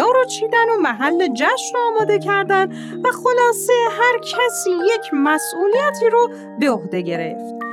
ها 0.00 0.12
رو 0.12 0.24
چیدن 0.24 0.70
و 0.70 0.80
محل 0.80 1.28
جشن 1.28 1.74
رو 1.74 1.80
آماده 1.80 2.18
کردن 2.18 2.72
و 3.04 3.08
خلاصه 3.24 3.72
هر 3.90 4.18
کسی 4.18 4.70
یک 4.70 5.10
مسئولیتی 5.12 6.10
رو 6.12 6.30
به 6.60 6.70
عهده 6.70 7.00
گرفت. 7.00 7.63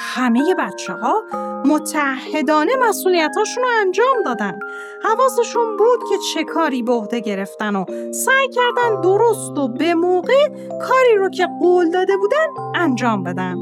همه 0.00 0.54
بچه 0.58 0.92
ها 0.92 1.22
متحدانه 1.64 2.72
مسئولیتاشون 2.88 3.62
رو 3.62 3.68
انجام 3.80 4.22
دادن. 4.24 4.58
حواسشون 5.02 5.76
بود 5.76 6.08
که 6.08 6.18
چه 6.34 6.44
کاری 6.44 6.82
به 6.82 6.92
عهده 6.92 7.20
گرفتن 7.20 7.76
و 7.76 7.84
سعی 8.12 8.48
کردن 8.48 9.00
درست 9.00 9.58
و 9.58 9.68
به 9.68 9.94
موقع 9.94 10.48
کاری 10.82 11.16
رو 11.18 11.30
که 11.30 11.48
قول 11.60 11.90
داده 11.90 12.16
بودن 12.16 12.46
انجام 12.74 13.22
بدن. 13.22 13.56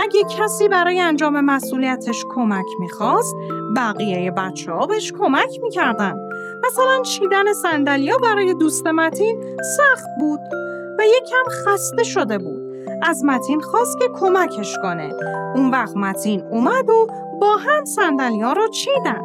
اگه 0.00 0.24
کسی 0.38 0.68
برای 0.68 1.00
انجام 1.00 1.40
مسئولیتش 1.40 2.24
کمک 2.34 2.66
می‌خواست 2.80 3.34
بقیه 3.76 4.30
بچه 4.30 4.72
ها 4.72 4.86
بهش 4.86 5.12
کمک 5.12 5.60
می‌کردن. 5.62 6.27
مثلا 6.66 7.02
چیدن 7.02 7.52
سندلیا 7.52 8.18
برای 8.18 8.54
دوست 8.54 8.86
متین 8.86 9.56
سخت 9.76 10.06
بود 10.20 10.40
و 10.98 11.02
یکم 11.02 11.50
خسته 11.50 12.04
شده 12.04 12.38
بود. 12.38 12.62
از 13.02 13.24
متین 13.24 13.60
خواست 13.60 13.98
که 13.98 14.08
کمکش 14.20 14.76
کنه. 14.82 15.14
اون 15.54 15.70
وقت 15.70 15.96
متین 15.96 16.42
اومد 16.50 16.88
و 16.88 17.06
با 17.40 17.56
هم 17.56 17.84
سندلیا 17.84 18.52
رو 18.52 18.68
چیدن. 18.68 19.22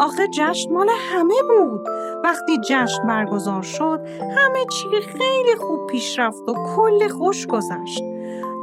آخه 0.00 0.28
جشن 0.28 0.72
مال 0.72 0.88
همه 1.12 1.34
بود. 1.48 1.88
وقتی 2.24 2.58
جشن 2.68 3.06
برگزار 3.06 3.62
شد 3.62 4.00
همه 4.36 4.64
چی 4.72 4.88
خیلی 5.00 5.56
خوب 5.58 5.86
پیش 5.86 6.18
رفت 6.18 6.48
و 6.48 6.54
کل 6.76 7.08
خوش 7.08 7.46
گذشت. 7.46 8.02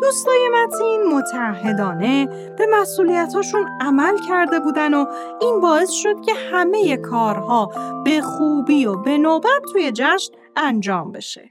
دوستای 0.02 0.50
متین 0.54 1.04
متحدانه 1.12 2.26
به 2.58 2.68
مسئولیتاشون 2.72 3.66
عمل 3.82 4.18
کرده 4.30 4.60
بودن 4.60 4.94
و 4.94 5.06
این 5.42 5.60
باعث 5.60 5.90
شد 5.92 6.22
که 6.26 6.34
همه 6.52 6.98
کارها 6.98 7.72
به 8.06 8.22
خوبی 8.22 8.86
و 8.86 8.96
به 8.96 9.18
نوبت 9.18 9.62
توی 9.72 9.92
جشن 9.92 10.34
انجام 10.56 11.12
بشه. 11.12 11.50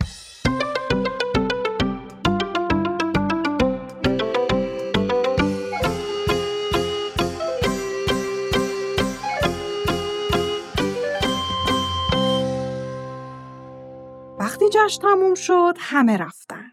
وقتی 14.38 14.64
جشن 14.68 15.02
تموم 15.02 15.34
شد 15.34 15.74
همه 15.78 16.16
رفتن. 16.16 16.63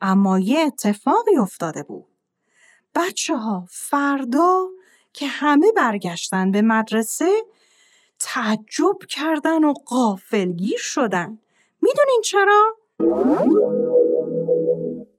اما 0.00 0.38
یه 0.38 0.60
اتفاقی 0.60 1.36
افتاده 1.36 1.82
بود. 1.82 2.06
بچه 2.94 3.36
ها 3.36 3.66
فردا 3.70 4.68
که 5.12 5.26
همه 5.26 5.72
برگشتن 5.72 6.50
به 6.50 6.62
مدرسه 6.62 7.44
تعجب 8.18 8.98
کردن 9.08 9.64
و 9.64 9.72
قافلگیر 9.72 10.78
شدن. 10.78 11.38
می‌دونین 11.82 12.20
چرا؟ 12.24 12.76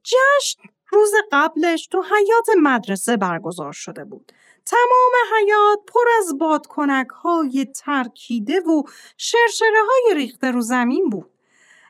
جشن 0.04 0.62
روز 0.90 1.12
قبلش 1.32 1.86
تو 1.86 2.02
حیات 2.02 2.46
مدرسه 2.62 3.16
برگزار 3.16 3.72
شده 3.72 4.04
بود. 4.04 4.32
تمام 4.66 5.12
حیات 5.36 5.78
پر 5.86 6.04
از 6.18 6.38
بادکنک 6.38 7.08
های 7.08 7.66
ترکیده 7.74 8.60
و 8.60 8.82
شرشره 9.16 9.78
های 9.88 10.14
ریخته 10.14 10.50
رو 10.50 10.60
زمین 10.60 11.08
بود. 11.10 11.30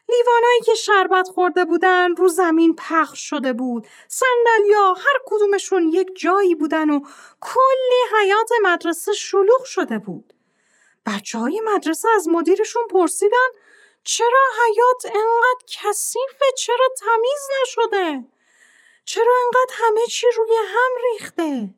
لیوانایی 0.09 0.61
که 0.65 0.75
شربت 0.75 1.29
خورده 1.29 1.65
بودن 1.65 2.17
رو 2.17 2.29
زمین 2.29 2.77
پخش 2.79 3.31
شده 3.31 3.53
بود. 3.53 3.87
سندلیا 4.09 4.93
هر 4.93 5.19
کدومشون 5.27 5.89
یک 5.89 6.09
جایی 6.17 6.55
بودن 6.55 6.91
و 6.91 7.01
کلی 7.41 8.21
حیات 8.21 8.51
مدرسه 8.63 9.13
شلوغ 9.13 9.65
شده 9.65 9.99
بود. 9.99 10.33
بچه 11.07 11.39
های 11.39 11.61
مدرسه 11.65 12.09
از 12.17 12.29
مدیرشون 12.29 12.83
پرسیدن 12.91 13.49
چرا 14.05 14.41
حیات 14.65 15.07
انقدر 15.07 15.65
کثیفه 15.69 16.45
چرا 16.59 16.89
تمیز 16.99 17.49
نشده؟ 17.63 18.25
چرا 19.05 19.33
انقدر 19.45 19.75
همه 19.75 20.07
چی 20.07 20.27
روی 20.37 20.57
هم 20.67 20.91
ریخته؟ 21.13 21.69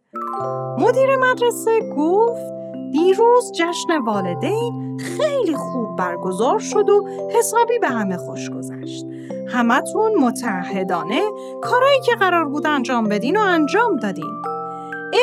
مدیر 0.79 1.17
مدرسه 1.17 1.81
گفت 1.97 2.58
دیروز 2.93 3.53
جشن 3.53 3.99
والدین 4.07 4.99
خیلی 4.99 5.57
خوب 5.57 5.97
برگزار 5.97 6.59
شد 6.59 6.89
و 6.89 7.09
حسابی 7.39 7.79
به 7.79 7.89
همه 7.89 8.17
خوش 8.17 8.51
گذشت. 8.51 9.07
همتون 9.49 10.15
متحدانه 10.21 11.23
کارایی 11.63 12.01
که 12.01 12.13
قرار 12.15 12.45
بود 12.45 12.67
انجام 12.67 13.09
بدین 13.09 13.37
و 13.37 13.41
انجام 13.41 13.97
دادین. 13.97 14.43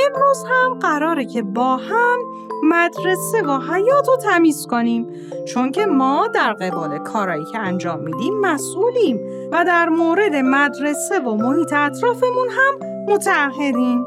امروز 0.05 0.43
هم 0.49 0.79
قراره 0.79 1.25
که 1.25 1.41
با 1.41 1.77
هم 1.77 2.17
مدرسه 2.63 3.41
و 3.41 3.59
حیات 3.73 4.07
رو 4.07 4.17
تمیز 4.17 4.67
کنیم 4.67 5.07
چون 5.47 5.71
که 5.71 5.85
ما 5.85 6.27
در 6.27 6.53
قبال 6.53 6.97
کارایی 6.97 7.45
که 7.51 7.59
انجام 7.59 7.99
میدیم 7.99 8.39
مسئولیم 8.39 9.19
و 9.51 9.65
در 9.65 9.89
مورد 9.89 10.35
مدرسه 10.35 11.19
و 11.19 11.35
محیط 11.35 11.73
اطرافمون 11.73 12.47
هم 12.49 12.89
متحدیم. 13.07 14.05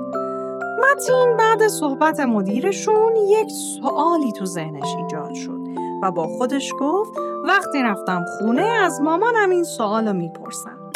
متین 0.78 1.36
بعد 1.36 1.68
صحبت 1.68 2.20
مدیرشون 2.20 3.16
یک 3.16 3.48
سوالی 3.50 4.32
تو 4.32 4.44
ذهنش 4.44 4.94
ایجاد 4.96 5.34
شد 5.34 5.60
و 6.02 6.10
با 6.10 6.26
خودش 6.26 6.72
گفت 6.80 7.12
وقتی 7.44 7.82
رفتم 7.82 8.24
خونه 8.38 8.62
از 8.62 9.00
مامانم 9.00 9.50
این 9.50 9.64
سوال 9.64 10.08
رو 10.08 10.14
می‌پرسم. 10.14 10.90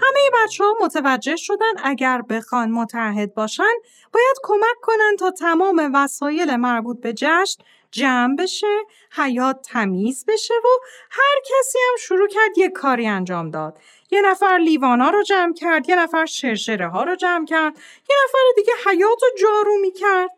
همه 0.00 0.44
بچه 0.44 0.64
ها 0.64 0.74
متوجه 0.84 1.36
شدن 1.36 1.72
اگر 1.84 2.22
بخوان 2.22 2.70
متحد 2.70 3.34
باشن 3.34 3.74
باید 4.12 4.36
کمک 4.42 4.80
کنن 4.82 5.16
تا 5.18 5.30
تمام 5.30 5.90
وسایل 5.94 6.56
مربوط 6.56 7.00
به 7.00 7.12
جشن 7.12 7.62
جمع 7.90 8.36
بشه، 8.36 8.66
حیات 9.12 9.60
تمیز 9.62 10.24
بشه 10.28 10.54
و 10.54 10.68
هر 11.10 11.40
کسی 11.44 11.78
هم 11.90 11.96
شروع 11.98 12.28
کرد 12.28 12.58
یک 12.58 12.72
کاری 12.72 13.06
انجام 13.06 13.50
داد. 13.50 13.78
یه 14.12 14.20
نفر 14.20 14.58
لیوانا 14.64 15.10
رو 15.10 15.22
جمع 15.22 15.54
کرد، 15.54 15.88
یه 15.88 15.96
نفر 15.96 16.26
شرشره 16.26 16.88
ها 16.88 17.02
رو 17.02 17.16
جمع 17.16 17.46
کرد، 17.46 17.76
یه 18.10 18.16
نفر 18.24 18.38
دیگه 18.56 18.72
حیات 18.86 19.22
رو 19.22 19.28
جارو 19.40 19.78
می 19.80 19.92
کرد. 19.92 20.30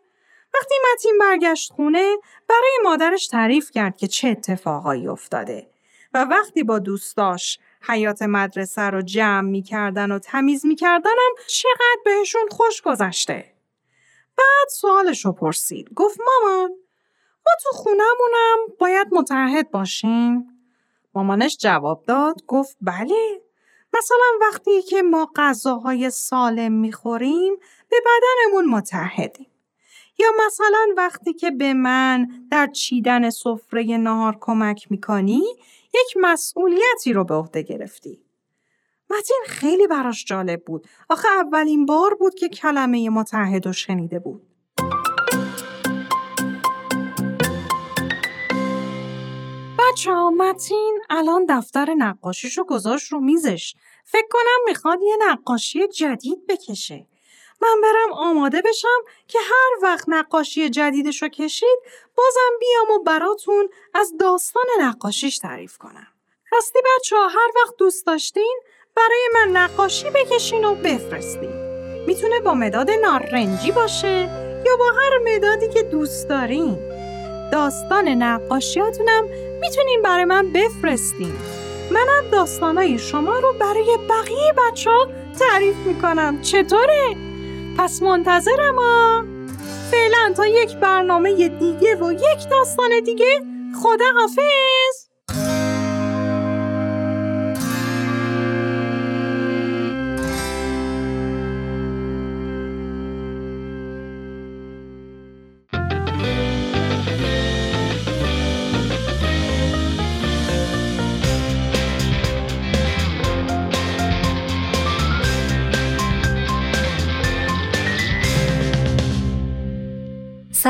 وقتی 0.53 0.75
متین 0.93 1.17
برگشت 1.19 1.73
خونه 1.73 2.15
برای 2.49 2.79
مادرش 2.83 3.27
تعریف 3.27 3.71
کرد 3.71 3.97
که 3.97 4.07
چه 4.07 4.27
اتفاقایی 4.27 5.07
افتاده 5.07 5.69
و 6.13 6.23
وقتی 6.23 6.63
با 6.63 6.79
دوستاش 6.79 7.59
حیات 7.81 8.21
مدرسه 8.21 8.81
رو 8.81 9.01
جمع 9.01 9.49
می‌کردن 9.49 10.11
و 10.11 10.19
تمیز 10.19 10.65
میکردنم 10.65 11.33
چقدر 11.47 12.01
بهشون 12.05 12.47
خوش 12.51 12.81
گذشته. 12.81 13.53
بعد 14.37 14.69
سوالش 14.69 15.25
رو 15.25 15.31
پرسید. 15.31 15.89
گفت 15.95 16.19
مامان 16.19 16.69
ما 17.45 17.51
تو 17.63 17.69
خونمونم 17.71 18.75
باید 18.79 19.07
متحد 19.11 19.71
باشیم؟ 19.71 20.47
مامانش 21.13 21.57
جواب 21.57 22.03
داد 22.05 22.45
گفت 22.47 22.77
بله 22.81 23.41
مثلا 23.97 24.25
وقتی 24.41 24.81
که 24.81 25.01
ما 25.01 25.31
غذاهای 25.35 26.09
سالم 26.09 26.71
می‌خوریم 26.71 27.55
به 27.89 27.97
بدنمون 28.05 28.65
متحدیم. 28.65 29.47
یا 30.19 30.27
مثلا 30.45 30.87
وقتی 30.97 31.33
که 31.33 31.51
به 31.51 31.73
من 31.73 32.27
در 32.51 32.67
چیدن 32.67 33.29
سفره 33.29 33.83
نهار 33.83 34.37
کمک 34.41 34.91
می‌کنی 34.91 35.43
یک 35.93 36.17
مسئولیتی 36.21 37.13
رو 37.13 37.23
به 37.23 37.33
عهده 37.33 37.61
گرفتی. 37.61 38.25
متین 39.09 39.43
خیلی 39.47 39.87
براش 39.87 40.25
جالب 40.25 40.63
بود. 40.65 40.87
آخه 41.09 41.27
اولین 41.27 41.85
بار 41.85 42.15
بود 42.15 42.35
که 42.35 42.49
کلمه 42.49 43.09
متحد 43.09 43.65
رو 43.65 43.73
شنیده 43.73 44.19
بود. 44.19 44.54
بچه 49.91 50.11
ها 50.11 50.29
متین 50.29 50.99
الان 51.09 51.45
دفتر 51.49 51.93
نقاشیشو 51.93 52.63
گذاشت 52.63 53.11
رو 53.11 53.19
میزش 53.19 53.75
فکر 54.05 54.27
کنم 54.31 54.59
می‌خواد 54.65 54.99
یه 55.01 55.17
نقاشی 55.27 55.87
جدید 55.87 56.47
بکشه. 56.47 57.07
من 57.61 57.81
برم 57.83 58.13
آماده 58.13 58.61
بشم 58.61 58.99
که 59.27 59.39
هر 59.39 59.83
وقت 59.83 60.05
نقاشی 60.07 60.69
جدیدش 60.69 61.21
رو 61.21 61.27
کشید 61.27 61.79
بازم 62.17 62.59
بیام 62.59 62.99
و 62.99 63.03
براتون 63.03 63.69
از 63.93 64.13
داستان 64.19 64.65
نقاشیش 64.81 65.37
تعریف 65.37 65.77
کنم. 65.77 66.07
راستی 66.51 66.79
بچه 66.79 67.15
ها 67.15 67.27
هر 67.27 67.51
وقت 67.55 67.75
دوست 67.77 68.05
داشتین 68.05 68.59
برای 68.95 69.29
من 69.33 69.57
نقاشی 69.57 70.09
بکشین 70.09 70.65
و 70.65 70.75
بفرستین. 70.75 71.53
می‌تونه 72.07 72.39
با 72.39 72.53
مداد 72.53 72.91
نارنجی 72.91 73.71
باشه 73.71 74.29
یا 74.65 74.77
با 74.77 74.91
هر 74.91 75.35
مدادی 75.35 75.69
که 75.69 75.83
دوست 75.83 76.29
دارین. 76.29 76.95
داستان 77.51 78.07
نقاشیاتونم 78.07 79.44
می‌تونین 79.61 80.01
برای 80.03 80.25
من 80.25 80.51
بفرستین. 80.53 81.33
منم 81.91 82.29
داستانای 82.31 82.99
شما 82.99 83.39
رو 83.39 83.53
برای 83.59 83.97
بقیه 84.09 84.53
بچه 84.57 84.89
ها 84.89 85.07
تعریف 85.39 85.75
می‌کنم. 85.75 86.41
چطوره؟ 86.41 87.15
پس 87.77 88.01
منتظرم 88.01 88.75
ها 88.75 89.23
فعلا 89.91 90.33
تا 90.37 90.47
یک 90.47 90.75
برنامه 90.75 91.49
دیگه 91.49 91.95
و 91.95 92.11
یک 92.11 92.49
داستان 92.51 92.89
دیگه 93.05 93.41
خدا 93.83 94.05
حافظ 94.15 95.04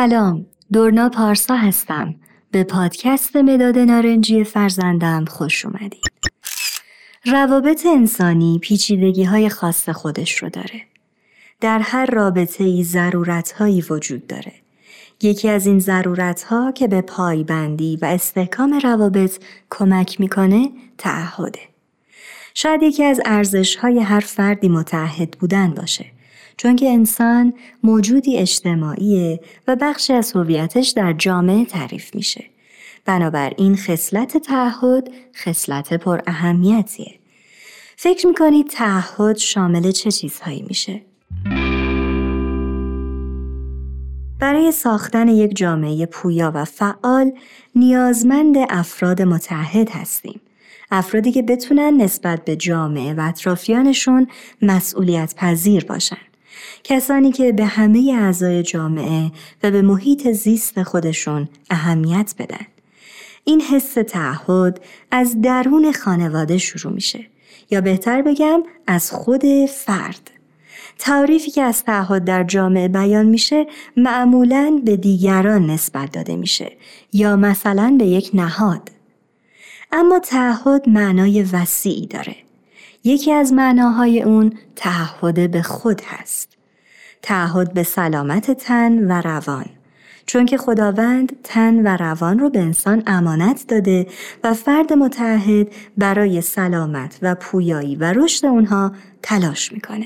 سلام. 0.10 0.46
دورنا 0.74 1.10
پارسا 1.10 1.56
هستم. 1.56 2.16
به 2.52 2.64
پادکست 2.64 3.36
مداد 3.36 3.78
نارنجی 3.78 4.44
فرزندم 4.44 5.26
خوش 5.26 5.66
اومدید. 5.66 6.12
روابط 7.26 7.86
انسانی 7.86 8.60
پیچیدگی 8.62 9.24
های 9.24 9.50
خاص 9.50 9.90
خودش 9.90 10.38
رو 10.44 10.50
داره. 10.50 10.82
در 11.62 11.80
هر 11.80 12.06
رابطه 12.06 12.64
ای 12.64 12.84
ضرورت 12.84 13.52
هایی 13.52 13.82
وجود 13.90 14.28
داره. 14.28 14.54
یکی 15.22 15.50
از 15.50 15.68
این 15.68 15.80
ضرورت 15.80 16.44
ها 16.44 16.72
که 16.72 16.88
به 16.88 17.02
پایبندی 17.02 18.00
و 18.02 18.06
استحکام 18.06 18.80
روابط 18.84 19.44
کمک 19.70 20.20
می‌کنه 20.20 20.70
تعهده. 20.98 21.62
شاید 22.54 22.84
یکی 22.84 23.04
از 23.04 23.22
ارزش 23.26 23.76
های 23.76 24.00
هر 24.00 24.20
فردی 24.20 24.70
متعهد 24.70 25.32
بودن 25.32 25.74
باشه. 25.74 26.15
چون 26.58 26.76
که 26.76 26.90
انسان 26.90 27.54
موجودی 27.84 28.38
اجتماعیه 28.38 29.40
و 29.68 29.76
بخشی 29.82 30.14
از 30.14 30.32
هویتش 30.32 30.90
در 30.90 31.14
جامعه 31.14 31.66
تعریف 31.66 32.16
میشه. 32.16 32.46
بنابراین 33.06 33.76
خصلت 33.76 34.38
تعهد 34.38 35.10
خصلت 35.36 35.94
پر 35.94 36.20
اهمیتیه. 36.28 37.20
فکر 37.98 38.28
می‌کنید 38.28 38.68
تعهد 38.68 39.38
شامل 39.38 39.92
چه 39.92 40.12
چیزهایی 40.12 40.66
میشه؟ 40.68 41.02
برای 44.40 44.72
ساختن 44.72 45.28
یک 45.28 45.56
جامعه 45.56 46.06
پویا 46.06 46.52
و 46.56 46.66
فعال 46.66 47.32
نیازمند 47.76 48.56
افراد 48.70 49.22
متحد 49.22 49.90
هستیم. 49.90 50.42
افرادی 50.92 51.32
که 51.32 51.42
بتونن 51.42 52.02
نسبت 52.02 52.46
به 52.46 52.56
جامعه 52.56 53.14
و 53.14 53.22
اطرافیانشون 53.22 54.28
مسئولیت 54.62 55.34
پذیر 55.38 55.86
باشن. 55.86 56.18
کسانی 56.84 57.32
که 57.32 57.52
به 57.52 57.66
همه 57.66 58.18
اعضای 58.20 58.64
جامعه 58.64 59.32
و 59.64 59.72
به 59.72 59.82
محیط 59.82 60.32
زیست 60.32 60.84
خودشون 60.84 61.50
اهمیت 61.70 62.34
بدن. 62.40 62.66
این 63.44 63.62
حس 63.62 63.94
تعهد 63.94 64.82
از 65.12 65.42
درون 65.42 65.92
خانواده 65.92 66.58
شروع 66.58 66.94
میشه 66.94 67.26
یا 67.72 67.82
بهتر 67.82 68.22
بگم 68.22 68.64
از 68.88 69.12
خود 69.12 69.44
فرد. 69.66 70.32
تعریفی 71.00 71.52
که 71.52 71.62
از 71.62 71.84
تعهد 71.84 72.24
در 72.24 72.44
جامعه 72.44 72.88
بیان 72.88 73.26
میشه 73.26 73.68
معمولا 73.98 74.82
به 74.86 74.98
دیگران 74.98 75.66
نسبت 75.70 76.12
داده 76.12 76.36
میشه 76.36 76.72
یا 77.14 77.36
مثلا 77.36 77.96
به 78.00 78.06
یک 78.06 78.30
نهاد. 78.34 78.92
اما 79.92 80.20
تعهد 80.20 80.90
معنای 80.90 81.44
وسیعی 81.44 82.08
داره. 82.08 82.36
یکی 83.04 83.32
از 83.32 83.54
معناهای 83.54 84.22
اون 84.22 84.54
تعهد 84.76 85.52
به 85.52 85.62
خود 85.62 86.02
هست. 86.06 86.55
تعهد 87.26 87.74
به 87.74 87.84
سلامت 87.84 88.52
تن 88.52 89.12
و 89.12 89.22
روان 89.22 89.66
چون 90.26 90.46
که 90.46 90.58
خداوند 90.58 91.36
تن 91.44 91.88
و 91.88 91.98
روان 91.98 92.40
رو 92.40 92.50
به 92.50 92.60
انسان 92.60 93.04
امانت 93.08 93.66
داده 93.68 94.08
و 94.44 94.54
فرد 94.54 94.94
متحد 94.94 95.68
برای 95.98 96.42
سلامت 96.42 97.20
و 97.22 97.36
پویایی 97.36 97.96
و 97.96 98.14
رشد 98.14 98.46
اونها 98.46 98.92
تلاش 99.22 99.72
می‌کنه. 99.74 100.06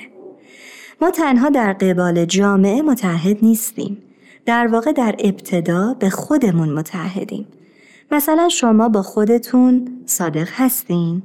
ما 1.02 1.12
تنها 1.12 1.50
در 1.50 1.74
قبال 1.74 2.26
جامعه 2.26 2.82
متحد 2.82 3.38
نیستیم. 3.42 3.98
در 4.46 4.68
واقع 4.68 4.92
در 4.92 5.16
ابتدا 5.20 5.96
به 6.00 6.10
خودمون 6.10 6.70
متحدیم. 6.70 7.48
مثلا 8.12 8.50
شما 8.50 8.90
با 8.90 9.02
خودتون 9.02 9.88
صادق 10.06 10.48
هستین 10.52 11.22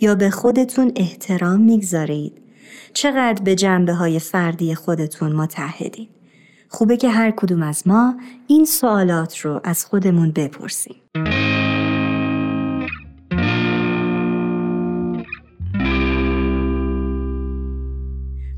یا 0.00 0.14
به 0.14 0.30
خودتون 0.30 0.92
احترام 0.96 1.60
می‌گذارید 1.60 2.43
چقدر 2.92 3.42
به 3.42 3.54
جنبه 3.54 3.92
های 3.92 4.18
فردی 4.18 4.74
خودتون 4.74 5.32
متحدین. 5.32 6.08
خوبه 6.68 6.96
که 6.96 7.08
هر 7.08 7.30
کدوم 7.30 7.62
از 7.62 7.88
ما 7.88 8.14
این 8.46 8.64
سوالات 8.64 9.38
رو 9.38 9.60
از 9.64 9.84
خودمون 9.84 10.30
بپرسیم. 10.30 10.96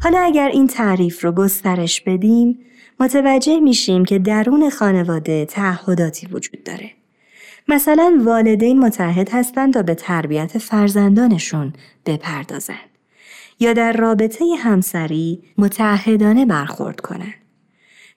حالا 0.02 0.18
اگر 0.18 0.48
این 0.48 0.66
تعریف 0.66 1.24
رو 1.24 1.32
گسترش 1.32 2.00
بدیم 2.00 2.58
متوجه 3.00 3.60
میشیم 3.60 4.04
که 4.04 4.18
درون 4.18 4.70
خانواده 4.70 5.44
تعهداتی 5.44 6.26
وجود 6.26 6.62
داره. 6.64 6.90
مثلا 7.68 8.20
والدین 8.24 8.78
متحد 8.78 9.28
هستند 9.32 9.74
تا 9.74 9.82
به 9.82 9.94
تربیت 9.94 10.58
فرزندانشون 10.58 11.72
بپردازند. 12.06 12.95
یا 13.60 13.72
در 13.72 13.92
رابطه 13.92 14.44
همسری 14.58 15.42
متعهدانه 15.58 16.46
برخورد 16.46 17.00
کنند. 17.00 17.34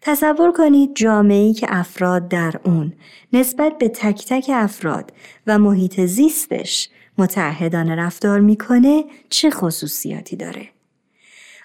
تصور 0.02 0.52
کنید 0.52 0.96
جامعه‌ای 0.96 1.54
که 1.54 1.68
افراد 1.70 2.28
در 2.28 2.60
اون 2.64 2.94
نسبت 3.34 3.78
به 3.78 3.90
تک 3.90 4.26
تک 4.28 4.52
افراد 4.54 5.14
و 5.48 5.60
محیط 5.60 6.02
زیستش 6.02 6.90
متعهدانه 7.18 7.96
رفتار 7.96 8.40
می‌کنه 8.40 9.04
چه 9.30 9.50
خصوصیاتی 9.50 10.36
داره؟ 10.36 10.70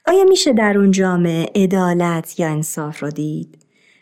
آیا 0.07 0.25
میشه 0.25 0.53
در 0.53 0.79
اون 0.79 0.91
جامعه 0.91 1.51
عدالت 1.55 2.41
یا 2.41 2.49
انصاف 2.49 3.03
رو 3.03 3.11
دید؟ 3.11 3.59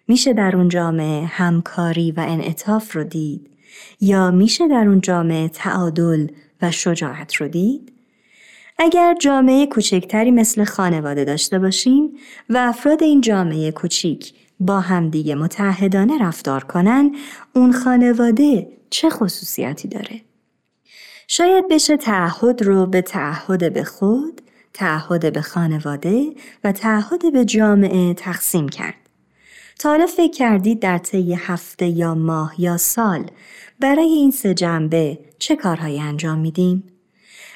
میشه 0.09 0.33
در 0.33 0.57
اون 0.57 0.69
جامعه 0.69 1.25
همکاری 1.25 2.13
و 2.13 2.25
انعطاف 2.29 2.97
رو 2.97 3.05
دید؟ 3.05 3.51
یا 4.01 4.31
میشه 4.31 4.69
در 4.69 4.89
اون 4.89 5.01
جامعه 5.01 5.49
تعادل 5.49 6.27
و 6.63 6.71
شجاعت 6.71 7.35
رو 7.35 7.49
دید؟ 7.49 7.92
اگر 8.85 9.15
جامعه 9.21 9.67
کوچکتری 9.67 10.31
مثل 10.31 10.65
خانواده 10.65 11.25
داشته 11.25 11.59
باشیم 11.59 12.17
و 12.49 12.57
افراد 12.57 13.03
این 13.03 13.21
جامعه 13.21 13.71
کوچیک 13.71 14.35
با 14.61 14.81
همدیگه 14.81 15.35
متحدانه 15.35 16.19
رفتار 16.23 16.65
کنن 16.65 17.15
اون 17.55 17.73
خانواده 17.73 18.69
چه 18.91 19.11
خصوصیتی 19.11 19.89
داره؟ 19.89 20.21
شاید 21.29 21.69
بشه 21.69 21.97
تعهد 21.97 22.63
رو 22.63 22.87
به 22.87 23.01
تعهد 23.01 23.73
به 23.73 23.85
خود، 23.85 24.41
تعهد 24.73 25.33
به 25.33 25.43
خانواده 25.43 26.33
و 26.65 26.73
تعهد 26.73 27.33
به 27.33 27.45
جامعه 27.45 28.15
تقسیم 28.15 28.69
کرد. 28.69 28.95
تا 29.79 29.89
حالا 29.89 30.07
فکر 30.07 30.33
کردید 30.33 30.81
در 30.81 30.99
طی 30.99 31.35
هفته 31.35 31.87
یا 31.87 32.15
ماه 32.15 32.61
یا 32.61 32.77
سال 32.77 33.31
برای 33.81 34.09
این 34.09 34.31
سه 34.31 34.55
جنبه 34.55 35.19
چه 35.39 35.57
کارهایی 35.57 36.01
انجام 36.01 36.39
میدیم؟ 36.39 36.92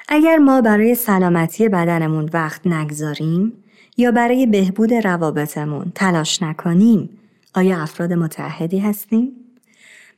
اگر 0.08 0.36
ما 0.36 0.60
برای 0.60 0.94
سلامتی 0.94 1.68
بدنمون 1.68 2.30
وقت 2.32 2.66
نگذاریم 2.66 3.52
یا 3.96 4.10
برای 4.10 4.46
بهبود 4.46 4.94
روابطمون 4.94 5.92
تلاش 5.94 6.42
نکنیم 6.42 7.08
آیا 7.54 7.82
افراد 7.82 8.12
متحدی 8.12 8.78
هستیم؟ 8.78 9.32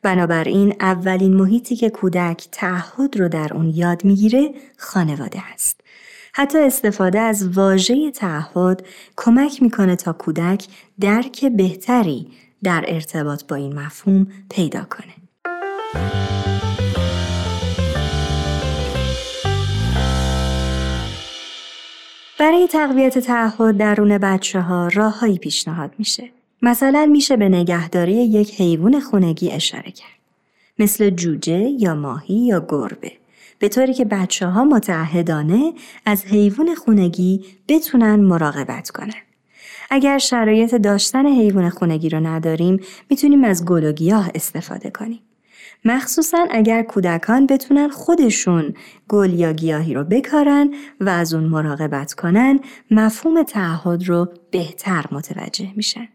بنابراین 0.02 0.74
اولین 0.80 1.34
محیطی 1.34 1.76
که 1.76 1.90
کودک 1.90 2.48
تعهد 2.52 3.16
رو 3.16 3.28
در 3.28 3.54
اون 3.54 3.68
یاد 3.74 4.04
می‌گیره 4.04 4.50
خانواده 4.76 5.40
است. 5.54 5.80
حتی 6.32 6.58
استفاده 6.58 7.20
از 7.20 7.48
واژه 7.48 8.10
تعهد 8.10 8.86
کمک 9.16 9.62
می‌کنه 9.62 9.96
تا 9.96 10.12
کودک 10.12 10.66
درک 11.00 11.44
بهتری 11.44 12.28
در 12.62 12.84
ارتباط 12.88 13.44
با 13.44 13.56
این 13.56 13.74
مفهوم 13.78 14.26
پیدا 14.50 14.86
کنه. 14.90 15.14
برای 22.38 22.66
تقویت 22.66 23.18
تعهد 23.18 23.76
درون 23.76 24.18
بچه 24.18 24.60
ها 24.60 24.88
راههایی 24.88 25.38
پیشنهاد 25.38 25.90
میشه. 25.98 26.30
مثلا 26.62 27.06
میشه 27.06 27.36
به 27.36 27.48
نگهداری 27.48 28.12
یک 28.12 28.60
حیوان 28.60 29.00
خونگی 29.00 29.50
اشاره 29.50 29.90
کرد. 29.90 30.18
مثل 30.78 31.10
جوجه 31.10 31.58
یا 31.58 31.94
ماهی 31.94 32.34
یا 32.34 32.66
گربه. 32.68 33.12
به 33.58 33.68
طوری 33.68 33.94
که 33.94 34.04
بچه 34.04 34.46
ها 34.46 34.64
متعهدانه 34.64 35.72
از 36.06 36.24
حیوان 36.24 36.74
خونگی 36.74 37.44
بتونن 37.68 38.20
مراقبت 38.20 38.90
کنن. 38.90 39.22
اگر 39.90 40.18
شرایط 40.18 40.74
داشتن 40.74 41.26
حیوان 41.26 41.70
خونگی 41.70 42.08
رو 42.08 42.20
نداریم 42.20 42.80
می‌تونیم 43.10 43.44
از 43.44 43.64
گل 43.64 43.84
و 43.84 43.92
گیاه 43.92 44.30
استفاده 44.34 44.90
کنیم. 44.90 45.20
مخصوصا 45.84 46.46
اگر 46.50 46.82
کودکان 46.82 47.46
بتونن 47.46 47.88
خودشون 47.88 48.74
گل 49.08 49.32
یا 49.32 49.52
گیاهی 49.52 49.94
رو 49.94 50.04
بکارن 50.04 50.74
و 51.00 51.08
از 51.08 51.34
اون 51.34 51.44
مراقبت 51.44 52.14
کنن 52.14 52.60
مفهوم 52.90 53.42
تعهد 53.42 54.08
رو 54.08 54.28
بهتر 54.50 55.04
متوجه 55.12 55.72
میشن. 55.76 56.08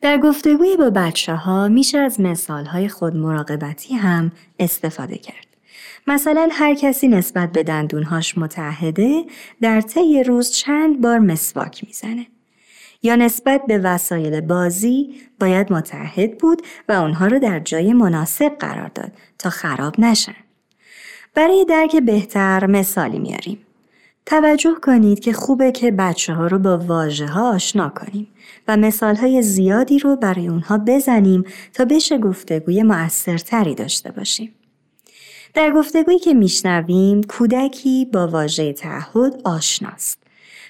در 0.00 0.18
گفتگوی 0.18 0.76
با 0.76 0.90
بچه 0.90 1.34
ها 1.34 1.68
میشه 1.68 1.98
از 1.98 2.20
مثال 2.20 2.64
های 2.64 2.88
خود 2.88 3.16
مراقبتی 3.16 3.94
هم 3.94 4.32
استفاده 4.58 5.18
کرد. 5.18 5.46
مثلا 6.06 6.48
هر 6.52 6.74
کسی 6.74 7.08
نسبت 7.08 7.52
به 7.52 7.62
دندونهاش 7.62 8.38
متحده 8.38 9.24
در 9.60 9.80
طی 9.80 10.22
روز 10.22 10.50
چند 10.50 11.00
بار 11.00 11.18
مسواک 11.18 11.84
می‌زنه. 11.86 12.26
یا 13.02 13.16
نسبت 13.16 13.62
به 13.68 13.78
وسایل 13.78 14.40
بازی 14.40 15.14
باید 15.40 15.72
متحد 15.72 16.38
بود 16.38 16.62
و 16.88 16.92
اونها 16.92 17.26
رو 17.26 17.38
در 17.38 17.60
جای 17.60 17.92
مناسب 17.92 18.52
قرار 18.58 18.90
داد 18.94 19.12
تا 19.38 19.50
خراب 19.50 20.00
نشن. 20.00 20.36
برای 21.34 21.64
درک 21.68 21.96
بهتر 21.96 22.66
مثالی 22.66 23.18
میاریم. 23.18 23.58
توجه 24.26 24.74
کنید 24.82 25.20
که 25.20 25.32
خوبه 25.32 25.72
که 25.72 25.90
بچه 25.90 26.34
ها 26.34 26.46
رو 26.46 26.58
با 26.58 26.78
واژه 26.78 27.26
ها 27.26 27.54
آشنا 27.54 27.88
کنیم 27.88 28.28
و 28.68 28.76
مثال 28.76 29.16
های 29.16 29.42
زیادی 29.42 29.98
رو 29.98 30.16
برای 30.16 30.48
اونها 30.48 30.78
بزنیم 30.78 31.44
تا 31.72 31.84
بشه 31.84 32.18
گفتگوی 32.18 32.82
مؤثرتری 32.82 33.74
داشته 33.74 34.12
باشیم. 34.12 34.54
در 35.54 35.70
گفتگویی 35.70 36.18
که 36.18 36.34
میشنویم 36.34 37.22
کودکی 37.22 38.04
با 38.12 38.26
واژه 38.26 38.72
تعهد 38.72 39.40
آشناست 39.44 40.23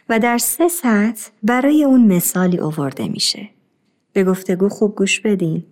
و 0.08 0.18
در 0.18 0.38
سه 0.38 0.68
سطح 0.68 1.30
برای 1.42 1.84
اون 1.84 2.06
مثالی 2.06 2.58
اوورده 2.58 3.08
میشه. 3.08 3.48
به 4.12 4.24
گفتگو 4.24 4.68
خوب 4.68 4.96
گوش 4.96 5.20
بدین. 5.20 5.64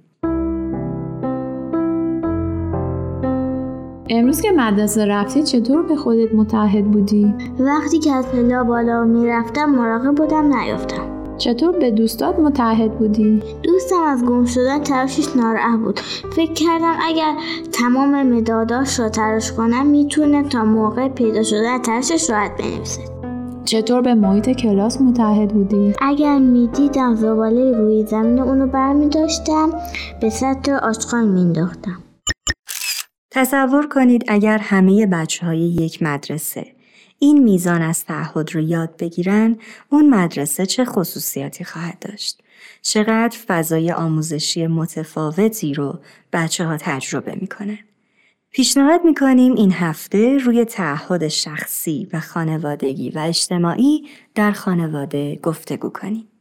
امروز 4.11 4.41
که 4.41 4.53
مدرسه 4.53 5.07
رفتی 5.07 5.43
چطور 5.43 5.83
به 5.83 5.97
خودت 5.97 6.35
متحد 6.35 6.91
بودی؟ 6.91 7.35
وقتی 7.59 7.99
که 7.99 8.13
از 8.13 8.27
پلا 8.27 8.65
بالا 8.65 9.05
می‌رفتم 9.05 9.65
مراقب 9.65 10.15
بودم 10.15 10.57
نیفتم 10.57 11.37
چطور 11.39 11.79
به 11.79 11.91
دوستات 11.91 12.39
متحد 12.39 12.99
بودی؟ 12.99 13.43
دوستم 13.63 14.03
از 14.03 14.25
گم 14.25 14.45
شدن 14.45 14.83
تراشش 14.83 15.37
ناراحت 15.37 15.79
بود 15.79 16.01
فکر 16.37 16.53
کردم 16.53 16.95
اگر 17.03 17.35
تمام 17.73 18.23
مداداش 18.23 19.01
رو 19.01 19.09
تراش 19.09 19.53
کنم 19.53 19.87
می‌تونه 19.87 20.43
تا 20.43 20.65
موقع 20.65 21.09
پیدا 21.09 21.43
شدن 21.43 21.79
تراشش 21.79 22.31
راحت 22.31 22.57
بنویسه 22.57 23.22
چطور 23.65 24.03
به 24.03 24.15
محیط 24.15 24.51
کلاس 24.51 25.01
متحد 25.01 25.49
بودی؟ 25.49 25.95
اگر 26.01 26.39
می‌دیدم 26.39 27.15
زباله 27.15 27.73
روی 27.73 28.07
زمین 28.07 28.39
اونو 28.39 28.67
برمی 28.67 29.09
داشتم 29.09 29.71
به 30.21 30.31
سطح 30.31 30.73
آشغال 30.73 31.29
مینداختم 31.29 32.03
تصور 33.31 33.89
کنید 33.89 34.25
اگر 34.29 34.59
همه 34.59 35.07
بچه 35.07 35.47
های 35.47 35.59
یک 35.59 36.03
مدرسه 36.03 36.67
این 37.19 37.43
میزان 37.43 37.83
از 37.83 38.05
تعهد 38.05 38.55
رو 38.55 38.61
یاد 38.61 38.97
بگیرن 38.97 39.57
اون 39.89 40.11
مدرسه 40.11 40.67
چه 40.67 40.85
خصوصیاتی 40.85 41.65
خواهد 41.65 41.99
داشت؟ 41.99 42.43
چقدر 42.83 43.39
فضای 43.47 43.93
آموزشی 43.93 44.67
متفاوتی 44.67 45.75
رو 45.75 45.99
بچه 46.33 46.65
ها 46.65 46.77
تجربه 46.77 47.35
می‌کنن؟ 47.41 47.79
پیشنهاد 48.53 49.01
می‌کنیم 49.05 49.55
این 49.55 49.73
هفته 49.73 50.39
روی 50.39 50.65
تعهد 50.65 51.29
شخصی 51.29 52.09
و 52.13 52.21
خانوادگی 52.21 53.11
و 53.11 53.19
اجتماعی 53.19 54.09
در 54.35 54.53
خانواده 54.53 55.39
گفتگو 55.43 55.89
کنیم. 55.89 56.32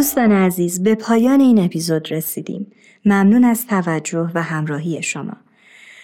دوستان 0.00 0.32
عزیز 0.32 0.82
به 0.82 0.94
پایان 0.94 1.40
این 1.40 1.64
اپیزود 1.64 2.12
رسیدیم. 2.12 2.72
ممنون 3.04 3.44
از 3.44 3.66
توجه 3.66 4.30
و 4.34 4.42
همراهی 4.42 5.02
شما. 5.02 5.36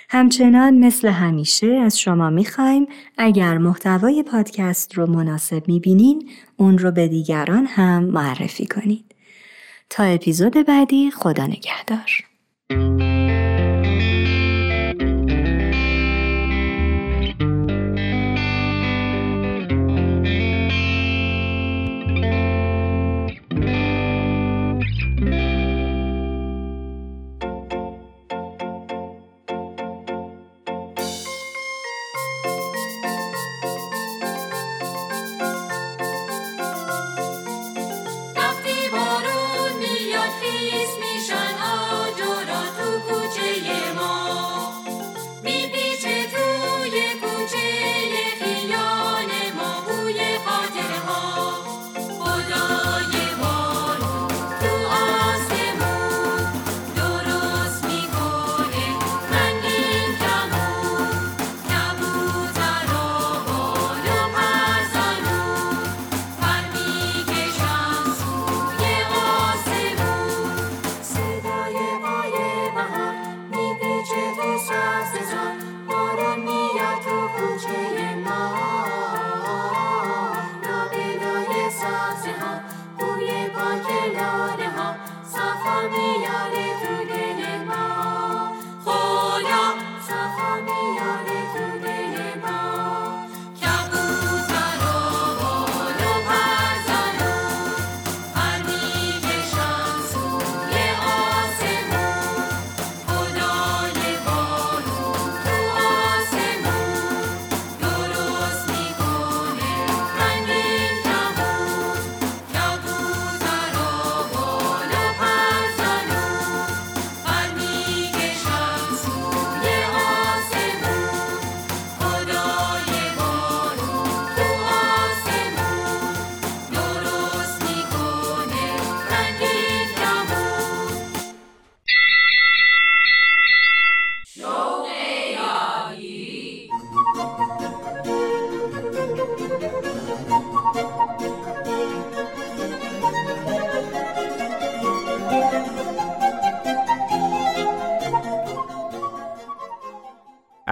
همچنان 0.08 0.78
مثل 0.78 1.08
همیشه 1.08 1.66
از 1.66 2.00
شما 2.00 2.30
می‌خوایم 2.30 2.86
اگر 3.18 3.58
محتوای 3.58 4.22
پادکست 4.22 4.94
رو 4.94 5.10
مناسب 5.10 5.68
می‌بینین 5.68 6.28
اون 6.56 6.78
رو 6.78 6.90
به 6.90 7.08
دیگران 7.08 7.66
هم 7.66 8.04
معرفی 8.04 8.66
کنید. 8.66 9.14
تا 9.90 10.04
اپیزود 10.04 10.52
بعدی 10.66 11.10
خدا 11.10 11.46
نگهدار. 11.46 12.10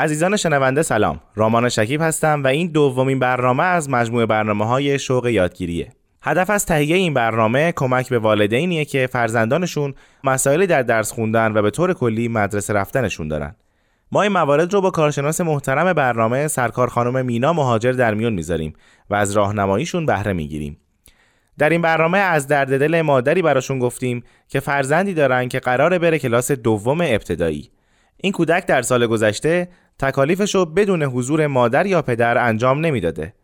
عزیزان 0.05 0.37
شنونده 0.37 0.83
سلام. 0.83 1.21
رامان 1.35 1.69
شکیب 1.69 2.03
هستم 2.03 2.43
و 2.45 2.47
این 2.47 2.67
دومین 2.67 3.19
برنامه 3.19 3.63
از 3.63 3.91
مجموعه 3.91 4.27
برنامه 4.27 4.67
های 4.67 4.99
شوق 4.99 5.27
یادگیریه. 5.27 5.93
هدف 6.23 6.51
از 6.51 6.67
تهیه 6.67 6.97
این 6.97 7.15
برنامه 7.15 7.73
کمک 7.73 8.09
به 8.09 8.19
والدینیه 8.19 8.85
که 8.85 9.09
فرزندانشون 9.13 9.95
مسائلی 10.25 10.67
در 10.67 10.83
درس 10.83 11.13
خوندن 11.13 11.53
و 11.53 11.63
به 11.63 11.71
طور 11.71 11.95
کلی 11.95 12.29
مدرسه 12.29 12.73
رفتنشون 12.73 13.29
دارن. 13.29 13.57
ما 14.13 14.23
این 14.23 14.33
موارد 14.33 14.73
رو 14.73 14.81
با 14.81 14.91
کارشناس 14.91 15.41
محترم 15.41 15.93
برنامه 15.93 16.49
سرکار 16.49 16.89
خانم 16.89 17.27
مینا 17.27 17.53
مهاجر 17.53 17.93
در 17.93 18.15
میون 18.15 18.33
می‌ذاریم 18.33 18.73
و 19.11 19.15
از 19.15 19.33
راهنماییشون 19.33 20.07
بهره 20.07 20.33
می‌گیریم. 20.33 20.77
در 21.59 21.69
این 21.69 21.83
برنامه 21.83 22.19
از 22.19 22.47
درد 22.47 22.79
دل 22.79 23.03
مادری 23.03 23.43
براشون 23.43 23.79
گفتیم 23.79 24.23
که 24.49 24.61
فرزندی 24.61 25.15
دارن 25.15 25.49
که 25.49 25.61
قراره 25.61 25.99
بره 25.99 26.19
کلاس 26.19 26.53
دوم 26.53 27.01
ابتدایی. 27.01 27.71
این 28.17 28.33
کودک 28.33 28.67
در 28.67 28.83
سال 28.83 29.07
گذشته 29.07 29.69
تکالیفش 29.99 30.55
رو 30.55 30.65
بدون 30.65 31.03
حضور 31.03 31.47
مادر 31.47 31.87
یا 31.87 32.03
پدر 32.03 32.39
انجام 32.39 32.81
نمی‌داده. 32.81 33.35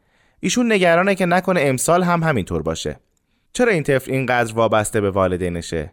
ایشون 0.41 0.73
نگرانه 0.73 1.15
که 1.15 1.27
نکنه 1.27 1.61
امسال 1.65 2.03
هم 2.03 2.23
همینطور 2.23 2.63
باشه. 2.63 3.01
چرا 3.53 3.73
این 3.73 3.83
طفل 3.83 4.13
اینقدر 4.13 4.55
وابسته 4.55 5.01
به 5.01 5.11
والدینشه؟ 5.11 5.93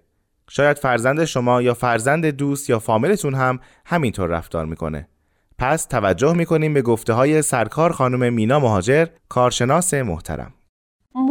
شاید 0.50 0.78
فرزند 0.78 1.26
شما 1.26 1.62
یا 1.62 1.74
فرزند 1.74 2.26
دوست 2.26 2.70
یا 2.70 2.80
فامیلتون 2.80 3.34
هم 3.34 3.60
همینطور 3.86 4.30
رفتار 4.30 4.66
می‌کنه. 4.66 5.08
پس 5.58 5.86
توجه 5.86 6.34
می‌کنیم 6.34 6.74
به 6.74 6.82
گفته 6.82 7.14
های 7.14 7.42
سرکار 7.42 7.92
خانم 7.92 8.34
مینا 8.34 8.60
مهاجر 8.60 9.08
کارشناس 9.30 9.94
محترم. 9.94 10.54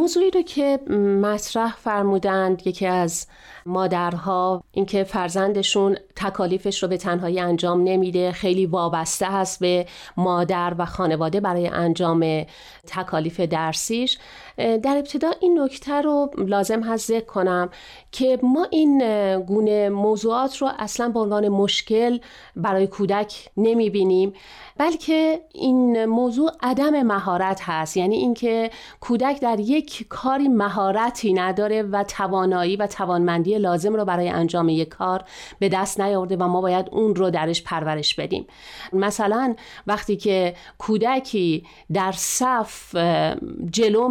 موضوعی 0.07 0.31
رو 0.31 0.43
که 0.43 0.79
مطرح 1.23 1.77
فرمودند 1.77 2.67
یکی 2.67 2.87
از 2.87 3.27
مادرها 3.67 4.65
اینکه 4.73 5.05
فرزندشون 5.05 5.97
تکالیفش 6.17 6.83
رو 6.83 6.89
به 6.89 6.97
تنهایی 6.97 7.41
انجام 7.41 7.83
نمیده 7.83 8.33
خیلی 8.33 8.67
وابسته 8.67 9.27
هست 9.27 9.61
به 9.61 9.87
مادر 10.17 10.75
و 10.79 10.85
خانواده 10.87 11.41
برای 11.41 11.69
انجام 11.69 12.47
تکالیف 12.87 13.41
درسیش. 13.41 14.19
در 14.57 14.97
ابتدا 14.97 15.31
این 15.41 15.61
نکته 15.61 16.01
رو 16.01 16.31
لازم 16.39 16.83
هست 16.83 17.09
ذکر 17.09 17.25
کنم 17.25 17.71
که 18.13 18.39
ما 18.43 18.67
این 18.71 18.99
گونه 19.41 19.89
موضوعات 19.89 20.57
رو 20.57 20.71
اصلا 20.79 21.09
به 21.09 21.21
عنوان 21.21 21.49
مشکل 21.49 22.19
برای 22.57 22.87
کودک 22.87 23.49
نمی 23.57 23.91
بینیم 23.91 24.33
بلکه 24.79 25.41
این 25.55 26.05
موضوع 26.05 26.51
عدم 26.63 27.03
مهارت 27.03 27.61
هست. 27.63 27.97
یعنی 27.97 28.17
اینکه 28.17 28.71
کودک 29.01 29.41
در 29.41 29.61
یک 29.61 30.07
کاری 30.09 30.49
مهارتی 30.49 31.33
نداره 31.33 31.83
و 31.83 32.05
توانایی 32.05 32.77
و 32.77 32.87
توانمندی 32.87 33.59
لازم 33.59 33.95
رو 33.95 34.05
برای 34.05 34.29
انجام 34.29 34.69
یک 34.69 34.89
کار 34.89 35.25
به 35.59 35.69
دست 35.69 36.01
نیاورده 36.01 36.37
و 36.37 36.49
ما 36.49 36.61
باید 36.61 36.89
اون 36.93 37.15
رو 37.15 37.31
درش 37.31 37.63
پرورش 37.63 38.15
بدیم. 38.15 38.47
مثلا 38.93 39.55
وقتی 39.87 40.17
که 40.17 40.55
کودکی 40.79 41.65
در 41.93 42.13
صف 42.13 42.95
جلو 43.71 44.09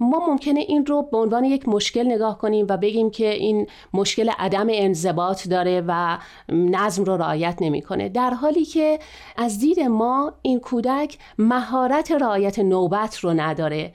ما 0.00 0.26
ممکنه 0.28 0.60
این 0.60 0.86
رو 0.86 1.02
به 1.02 1.16
عنوان 1.16 1.44
یک 1.44 1.68
مشکل 1.68 2.06
نگاه 2.06 2.38
کنیم 2.38 2.66
و 2.68 2.76
بگیم 2.76 3.10
که 3.10 3.30
این 3.30 3.66
مشکل 3.94 4.30
عدم 4.38 4.66
انضباط 4.70 5.48
داره 5.48 5.84
و 5.88 6.18
نظم 6.48 7.04
رو 7.04 7.16
رعایت 7.16 7.56
نمی‌کنه. 7.60 8.08
در 8.08 8.30
حالی 8.30 8.64
که 8.64 8.98
از 9.36 9.58
دید 9.58 9.80
ما 9.80 10.32
این 10.42 10.60
کودک 10.60 11.18
مهارت 11.38 12.12
رعایت 12.12 12.58
نوبت 12.58 13.18
رو 13.18 13.30
نداره. 13.30 13.92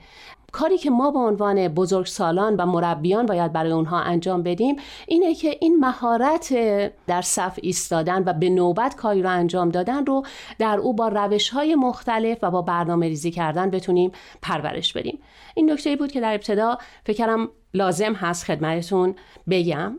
کاری 0.52 0.78
که 0.78 0.90
ما 0.90 1.10
به 1.10 1.18
عنوان 1.18 1.68
بزرگسالان 1.68 2.56
و 2.56 2.66
مربیان 2.66 3.26
باید 3.26 3.52
برای 3.52 3.72
اونها 3.72 4.00
انجام 4.00 4.42
بدیم 4.42 4.76
اینه 5.06 5.34
که 5.34 5.56
این 5.60 5.78
مهارت 5.80 6.54
در 7.06 7.22
صف 7.22 7.58
ایستادن 7.62 8.22
و 8.26 8.32
به 8.32 8.50
نوبت 8.50 8.96
کاری 8.96 9.22
رو 9.22 9.30
انجام 9.30 9.68
دادن 9.68 10.06
رو 10.06 10.22
در 10.58 10.78
او 10.78 10.94
با 10.94 11.08
روش 11.08 11.50
های 11.50 11.74
مختلف 11.74 12.38
و 12.42 12.50
با 12.50 12.62
برنامه 12.62 13.08
ریزی 13.08 13.30
کردن 13.30 13.70
بتونیم 13.70 14.12
پرورش 14.42 14.92
بدیم. 14.92 15.18
این 15.54 15.72
نکته 15.72 15.96
بود 15.96 16.12
که 16.12 16.20
در 16.20 16.34
ابتدا 16.34 16.78
فکرم 17.06 17.48
لازم 17.74 18.12
هست 18.14 18.44
خدمتتون 18.44 19.14
بگم. 19.50 19.98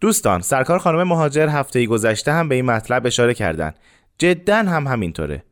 دوستان 0.00 0.40
سرکار 0.40 0.78
خانم 0.78 1.02
مهاجر 1.02 1.48
هفته 1.48 1.86
گذشته 1.86 2.32
هم 2.32 2.48
به 2.48 2.54
این 2.54 2.64
مطلب 2.64 3.06
اشاره 3.06 3.34
کردن. 3.34 3.74
جدا 4.18 4.56
هم 4.56 4.86
همینطوره. 4.86 5.44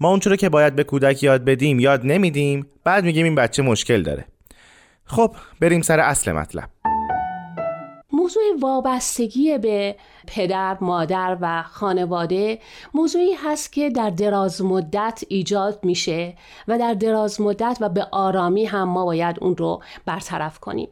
ما 0.00 0.08
اونچه 0.10 0.36
که 0.36 0.48
باید 0.48 0.76
به 0.76 0.84
کودک 0.84 1.22
یاد 1.22 1.44
بدیم 1.44 1.80
یاد 1.80 2.00
نمیدیم 2.04 2.66
بعد 2.84 3.04
میگیم 3.04 3.24
این 3.24 3.34
بچه 3.34 3.62
مشکل 3.62 4.02
داره 4.02 4.24
خب 5.04 5.36
بریم 5.60 5.82
سر 5.82 6.00
اصل 6.00 6.32
مطلب 6.32 6.68
موضوع 8.12 8.42
وابستگی 8.60 9.58
به 9.58 9.96
پدر، 10.26 10.76
مادر 10.80 11.38
و 11.40 11.62
خانواده 11.62 12.58
موضوعی 12.94 13.32
هست 13.32 13.72
که 13.72 13.90
در 13.90 14.10
دراز 14.10 14.62
مدت 14.62 15.24
ایجاد 15.28 15.78
میشه 15.82 16.34
و 16.68 16.78
در 16.78 16.94
دراز 16.94 17.40
مدت 17.40 17.78
و 17.80 17.88
به 17.88 18.06
آرامی 18.12 18.64
هم 18.64 18.88
ما 18.88 19.04
باید 19.04 19.36
اون 19.40 19.56
رو 19.56 19.82
برطرف 20.06 20.58
کنیم. 20.58 20.88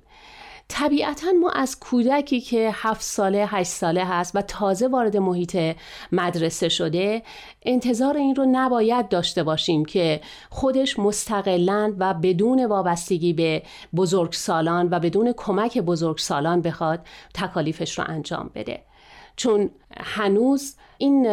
طبیعتا 0.68 1.27
ما 1.40 1.50
از 1.50 1.81
کودکی 1.81 2.40
که 2.40 2.70
هفت 2.74 3.03
ساله 3.03 3.46
هشت 3.46 3.70
ساله 3.70 4.05
هست 4.05 4.37
و 4.37 4.42
تازه 4.42 4.88
وارد 4.88 5.16
محیط 5.16 5.77
مدرسه 6.12 6.68
شده 6.68 7.22
انتظار 7.62 8.16
این 8.16 8.35
رو 8.35 8.46
نباید 8.53 9.09
داشته 9.09 9.42
باشیم 9.42 9.85
که 9.85 10.20
خودش 10.50 10.98
مستقلا 10.98 11.94
و 11.98 12.14
بدون 12.14 12.66
وابستگی 12.66 13.33
به 13.33 13.62
بزرگسالان 13.96 14.88
و 14.90 15.00
بدون 15.00 15.35
کمک 15.37 15.79
بزرگسالان 15.79 16.61
بخواد 16.62 17.00
تکالیفش 17.35 17.98
رو 17.98 18.05
انجام 18.09 18.50
بده. 18.55 18.83
چون 19.37 19.70
هنوز 19.96 20.77
این 20.98 21.27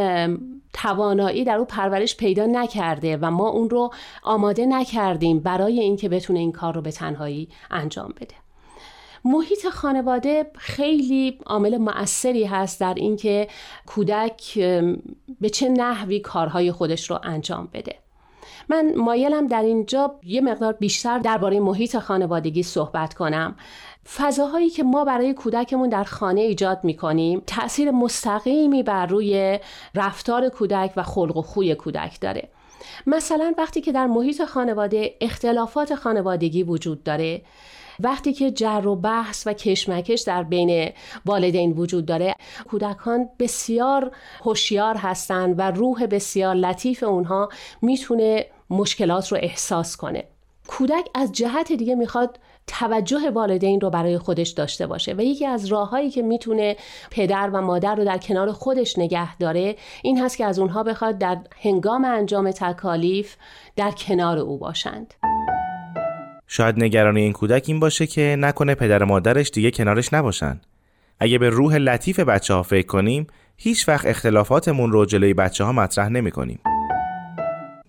توانایی 0.74 1.44
در 1.44 1.56
او 1.56 1.66
پرورش 1.66 2.18
پیدا 2.18 2.46
نکرده 2.46 3.18
و 3.18 3.32
ما 3.32 3.50
اون 3.50 3.70
رو 3.70 3.94
آماده 4.24 4.66
نکردیم 4.66 5.40
برای 5.40 5.80
اینکه 5.80 6.10
بتونه 6.10 6.40
این 6.40 6.52
کار 6.52 6.76
رو 6.76 6.82
به 6.82 6.92
تنهایی 6.92 7.50
انجام 7.72 8.14
بده. 8.22 8.41
محیط 9.26 9.68
خانواده 9.68 10.52
خیلی 10.58 11.38
عامل 11.46 11.78
مؤثری 11.78 12.44
هست 12.44 12.80
در 12.80 12.94
اینکه 12.94 13.48
کودک 13.86 14.60
به 15.42 15.50
چه 15.54 15.70
نحوی 15.70 16.20
کارهای 16.20 16.72
خودش 16.72 17.10
رو 17.10 17.20
انجام 17.24 17.70
بده. 17.74 17.96
من 18.70 18.94
مایلم 18.98 19.48
در 19.48 19.62
اینجا 19.62 20.16
یه 20.24 20.42
مقدار 20.42 20.74
بیشتر 20.74 21.20
درباره 21.20 21.60
محیط 21.60 21.98
خانوادگی 21.98 22.64
صحبت 22.64 23.14
کنم. 23.14 23.56
فضاهایی 24.16 24.70
که 24.70 24.84
ما 24.84 25.06
برای 25.06 25.34
کودکمون 25.34 25.90
در 25.90 26.04
خانه 26.04 26.42
ایجاد 26.42 26.80
می 26.84 26.94
کنیم 26.94 27.42
تأثیر 27.48 27.92
مستقیمی 27.92 28.84
بر 28.84 29.06
روی 29.06 29.60
رفتار 29.96 30.50
کودک 30.50 30.94
و 30.96 31.04
خلق 31.04 31.38
و 31.38 31.42
خوی 31.42 31.76
کودک 31.76 32.20
داره. 32.22 32.50
مثلا 33.08 33.54
وقتی 33.58 33.82
که 33.82 33.92
در 33.92 34.08
محیط 34.08 34.44
خانواده 34.44 35.16
اختلافات 35.22 35.96
خانوادگی 35.96 36.64
وجود 36.64 37.04
داره 37.04 37.42
وقتی 38.04 38.34
که 38.34 38.52
جر 38.52 38.88
و 38.88 38.96
بحث 38.96 39.48
و 39.48 39.54
کشمکش 39.54 40.22
در 40.22 40.44
بین 40.44 40.92
والدین 41.26 41.72
وجود 41.72 42.06
داره 42.06 42.36
کودکان 42.70 43.30
بسیار 43.40 44.12
هوشیار 44.42 44.96
هستند 44.98 45.56
و 45.58 45.72
روح 45.72 46.06
بسیار 46.06 46.56
لطیف 46.56 47.04
اونها 47.04 47.50
می‌تونه 47.82 48.46
مشکلات 48.70 49.32
رو 49.32 49.38
احساس 49.42 49.98
کنه. 49.98 50.24
کودک 50.68 51.10
از 51.16 51.32
جهت 51.32 51.72
دیگه 51.72 51.96
می‌خواد 51.96 52.40
توجه 52.68 53.30
والدین 53.30 53.82
رو 53.82 53.90
برای 53.90 54.18
خودش 54.18 54.50
داشته 54.50 54.88
باشه 54.88 55.14
و 55.14 55.22
یکی 55.22 55.46
از 55.46 55.66
راههایی 55.66 56.10
که 56.10 56.22
می‌تونه 56.22 56.76
پدر 57.12 57.50
و 57.54 57.62
مادر 57.62 57.96
رو 57.96 58.06
در 58.06 58.18
کنار 58.18 58.52
خودش 58.52 59.00
نگه 59.00 59.38
داره 59.38 59.76
این 60.04 60.24
هست 60.24 60.38
که 60.38 60.46
از 60.46 60.60
اونها 60.60 60.84
بخواد 60.84 61.18
در 61.18 61.38
هنگام 61.62 62.06
انجام 62.06 62.52
تکالیف 62.52 63.36
در 63.76 63.92
کنار 63.92 64.38
او 64.38 64.58
باشند. 64.58 65.14
شاید 66.54 66.84
نگرانی 66.84 67.22
این 67.22 67.34
کودک 67.34 67.64
این 67.68 67.80
باشه 67.80 68.08
که 68.08 68.36
نکنه 68.40 68.76
پدر 68.76 69.04
مادرش 69.04 69.50
دیگه 69.50 69.72
کنارش 69.72 70.14
نباشن. 70.14 70.62
اگه 71.20 71.38
به 71.38 71.50
روح 71.50 71.76
لطیف 71.76 72.20
بچه 72.20 72.54
ها 72.54 72.64
فکر 72.64 72.88
کنیم 72.88 73.28
هیچ 73.58 73.88
وقت 73.88 74.06
اختلافاتمون 74.06 74.92
رو 74.92 75.06
جلوی 75.06 75.34
بچه 75.34 75.64
ها 75.64 75.72
مطرح 75.72 76.10
نمی 76.10 76.32
کنیم. 76.32 76.60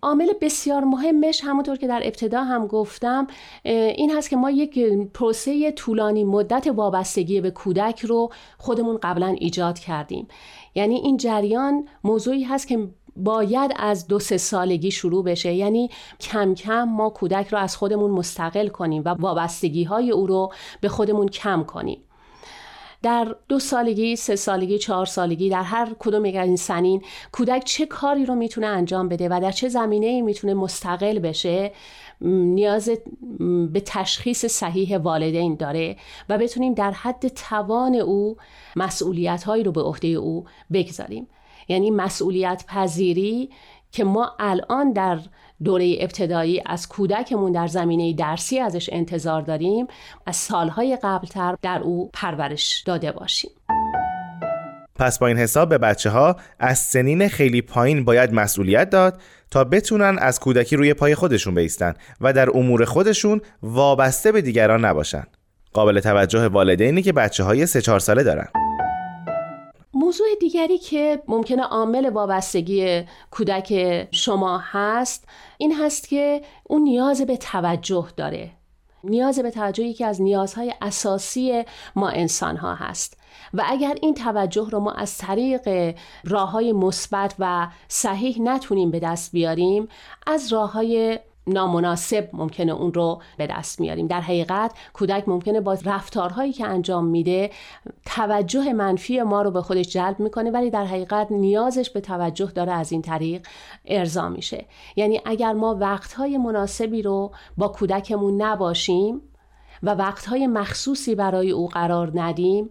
عامل 0.02 0.26
بسیار 0.40 0.84
مهمش 0.84 1.40
همونطور 1.44 1.76
که 1.76 1.86
در 1.86 2.00
ابتدا 2.04 2.44
هم 2.44 2.66
گفتم 2.66 3.26
این 3.64 4.16
هست 4.16 4.30
که 4.30 4.36
ما 4.36 4.50
یک 4.50 4.78
پروسه 5.14 5.72
طولانی 5.72 6.24
مدت 6.24 6.66
وابستگی 6.66 7.40
به 7.40 7.50
کودک 7.50 8.00
رو 8.00 8.30
خودمون 8.58 8.98
قبلا 9.02 9.36
ایجاد 9.38 9.78
کردیم 9.78 10.28
یعنی 10.74 10.94
این 10.94 11.16
جریان 11.16 11.88
موضوعی 12.04 12.44
هست 12.44 12.68
که 12.68 12.88
باید 13.16 13.72
از 13.76 14.06
دو 14.06 14.18
سه 14.18 14.36
سالگی 14.36 14.90
شروع 14.90 15.24
بشه. 15.24 15.52
یعنی 15.52 15.90
کم 16.20 16.54
کم 16.54 16.84
ما 16.84 17.10
کودک 17.10 17.48
رو 17.48 17.58
از 17.58 17.76
خودمون 17.76 18.10
مستقل 18.10 18.68
کنیم 18.68 19.02
و 19.04 19.08
وابستگی 19.08 19.84
های 19.84 20.10
او 20.10 20.26
رو 20.26 20.52
به 20.80 20.88
خودمون 20.88 21.28
کم 21.28 21.64
کنیم. 21.64 21.98
در 23.02 23.36
دو 23.48 23.58
سالگی، 23.58 24.16
سه 24.16 24.36
سالگی، 24.36 24.78
چهار 24.78 25.06
سالگی 25.06 25.50
در 25.50 25.62
هر 25.62 25.88
کدوم 25.98 26.24
یک 26.24 26.36
این 26.36 26.56
سنین 26.56 27.02
کودک 27.32 27.62
چه 27.64 27.86
کاری 27.86 28.26
رو 28.26 28.34
می‌تونه 28.34 28.66
انجام 28.66 29.08
بده 29.08 29.28
و 29.28 29.40
در 29.42 29.50
چه 29.50 29.68
زمینه 29.68 30.06
ای 30.06 30.22
می‌تونه 30.22 30.54
مستقل 30.54 31.18
بشه 31.18 31.72
نیاز 32.20 32.90
به 33.72 33.82
تشخیص 33.86 34.46
صحیح 34.46 34.98
والدین 34.98 35.54
داره 35.54 35.96
و 36.28 36.38
بتونیم 36.38 36.74
در 36.74 36.90
حد 36.90 37.28
توان 37.28 37.94
او 37.94 38.36
مسئولیت 38.76 39.42
هایی 39.44 39.64
رو 39.64 39.72
به 39.72 39.80
عهده 39.80 40.08
او 40.08 40.44
بگذاریم. 40.72 41.26
یعنی 41.72 41.90
مسئولیت 41.90 42.64
پذیری 42.68 43.50
که 43.92 44.04
ما 44.04 44.32
الان 44.38 44.92
در 44.92 45.18
دوره 45.64 45.96
ابتدایی 46.00 46.62
از 46.66 46.88
کودکمون 46.88 47.52
در 47.52 47.66
زمینه 47.66 48.12
درسی 48.12 48.58
ازش 48.58 48.90
انتظار 48.92 49.42
داریم 49.42 49.86
از 50.26 50.36
سالهای 50.36 50.98
قبلتر 51.02 51.56
در 51.62 51.80
او 51.80 52.10
پرورش 52.12 52.82
داده 52.86 53.12
باشیم 53.12 53.50
پس 54.96 55.18
با 55.18 55.26
این 55.26 55.38
حساب 55.38 55.68
به 55.68 55.78
بچه 55.78 56.10
ها 56.10 56.36
از 56.58 56.78
سنین 56.78 57.28
خیلی 57.28 57.62
پایین 57.62 58.04
باید 58.04 58.34
مسئولیت 58.34 58.90
داد 58.90 59.20
تا 59.50 59.64
بتونن 59.64 60.18
از 60.18 60.40
کودکی 60.40 60.76
روی 60.76 60.94
پای 60.94 61.14
خودشون 61.14 61.54
بیستن 61.54 61.94
و 62.20 62.32
در 62.32 62.50
امور 62.50 62.84
خودشون 62.84 63.40
وابسته 63.62 64.32
به 64.32 64.42
دیگران 64.42 64.84
نباشن. 64.84 65.24
قابل 65.72 66.00
توجه 66.00 66.46
والدینی 66.46 67.02
که 67.02 67.12
بچه 67.12 67.44
های 67.44 67.66
3 67.66 67.98
ساله 67.98 68.22
دارن. 68.22 68.48
موضوع 70.02 70.26
دیگری 70.40 70.78
که 70.78 71.22
ممکنه 71.28 71.62
عامل 71.62 72.10
وابستگی 72.10 73.04
کودک 73.30 74.08
شما 74.10 74.58
هست 74.62 75.28
این 75.58 75.74
هست 75.74 76.08
که 76.08 76.42
اون 76.64 76.82
نیاز 76.82 77.22
به 77.22 77.36
توجه 77.36 78.08
داره. 78.16 78.50
نیاز 79.04 79.38
به 79.38 79.50
توجه 79.50 79.84
یکی 79.84 80.04
از 80.04 80.22
نیازهای 80.22 80.74
اساسی 80.80 81.64
ما 81.96 82.08
انسان 82.08 82.56
ها 82.56 82.74
هست. 82.74 83.16
و 83.54 83.62
اگر 83.66 83.94
این 84.02 84.14
توجه 84.14 84.70
رو 84.70 84.80
ما 84.80 84.92
از 84.92 85.18
طریق 85.18 85.94
راه 86.24 86.50
های 86.50 86.72
مثبت 86.72 87.34
و 87.38 87.68
صحیح 87.88 88.42
نتونیم 88.42 88.90
به 88.90 89.00
دست 89.00 89.32
بیاریم 89.32 89.88
از 90.26 90.52
راه 90.52 90.72
های 90.72 91.18
نامناسب 91.46 92.28
ممکنه 92.32 92.72
اون 92.72 92.94
رو 92.94 93.22
به 93.36 93.46
دست 93.46 93.80
میاریم 93.80 94.06
در 94.06 94.20
حقیقت 94.20 94.72
کودک 94.92 95.28
ممکنه 95.28 95.60
با 95.60 95.76
رفتارهایی 95.84 96.52
که 96.52 96.66
انجام 96.66 97.04
میده 97.04 97.50
توجه 98.06 98.72
منفی 98.72 99.22
ما 99.22 99.42
رو 99.42 99.50
به 99.50 99.62
خودش 99.62 99.88
جلب 99.88 100.20
می‌کنه 100.20 100.50
ولی 100.50 100.70
در 100.70 100.84
حقیقت 100.84 101.26
نیازش 101.30 101.90
به 101.90 102.00
توجه 102.00 102.46
داره 102.46 102.72
از 102.72 102.92
این 102.92 103.02
طریق 103.02 103.46
ارضا 103.84 104.28
میشه. 104.28 104.66
یعنی 104.96 105.20
اگر 105.24 105.52
ما 105.52 105.76
وقتهای 105.80 106.38
مناسبی 106.38 107.02
رو 107.02 107.32
با 107.56 107.68
کودکمون 107.68 108.42
نباشیم 108.42 109.22
و 109.82 109.94
وقتهای 109.94 110.46
مخصوصی 110.46 111.14
برای 111.14 111.50
او 111.50 111.68
قرار 111.68 112.12
ندیم 112.14 112.70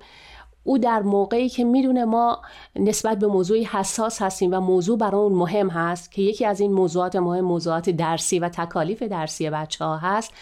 او 0.64 0.78
در 0.78 0.99
موقعی 1.01 1.49
که 1.49 1.64
می‌دونه 1.64 2.05
ما 2.05 2.41
نسبت 2.76 3.20
به 3.20 3.28
موضوعی 3.28 3.64
حساس 3.64 4.22
هستیم 4.22 4.53
و 4.53 4.59
موضوع 4.59 4.97
برای 4.97 5.22
اون 5.22 5.34
مهم 5.34 5.70
هست 5.70 6.12
که 6.12 6.22
یکی 6.22 6.45
از 6.45 6.59
این 6.59 6.72
موضوعات 6.72 7.16
مهم 7.16 7.45
موضوعات 7.45 7.89
درسی 7.89 8.39
و 8.39 8.49
تکالیف 8.49 9.03
درسی 9.03 9.49
بچه 9.49 9.86
ها 9.86 9.97
هست 9.97 10.34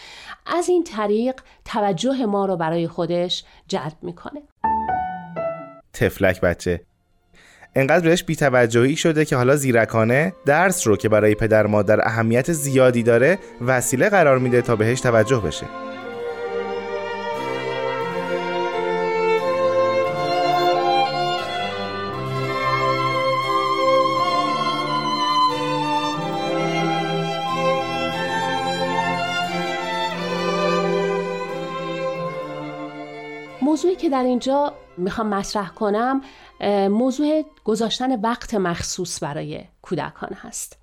از 0.46 0.70
این 0.70 0.84
طریق 0.84 1.42
توجه 1.66 2.26
ما 2.26 2.46
رو 2.46 2.56
برای 2.58 2.88
خودش 2.88 3.44
جلب 3.68 3.94
می‌کنه. 4.02 4.42
تفلک 5.94 6.42
بچه 6.42 6.82
انقدر 7.76 8.10
بهش 8.10 8.24
بیتوجهی 8.24 8.96
شده 8.96 9.26
که 9.26 9.36
حالا 9.36 9.56
زیرکانه 9.56 10.34
درس 10.46 10.88
رو 10.88 10.98
که 10.98 11.10
برای 11.10 11.36
پدر 11.36 11.68
مادر 11.68 12.08
اهمیت 12.08 12.52
زیادی 12.52 13.04
داره 13.04 13.40
وسیله 13.62 14.10
قرار 14.10 14.40
میده 14.40 14.62
تا 14.62 14.76
بهش 14.76 15.02
توجه 15.02 15.40
بشه. 15.40 15.89
که 34.10 34.16
در 34.16 34.24
اینجا 34.24 34.74
می‌خوام 34.98 35.28
مطرح 35.28 35.70
کنم 35.70 36.22
موضوع 36.90 37.46
گذاشتن 37.64 38.20
وقت 38.22 38.54
مخصوص 38.54 39.24
برای 39.24 39.64
کودکان 39.82 40.34
هست. 40.34 40.78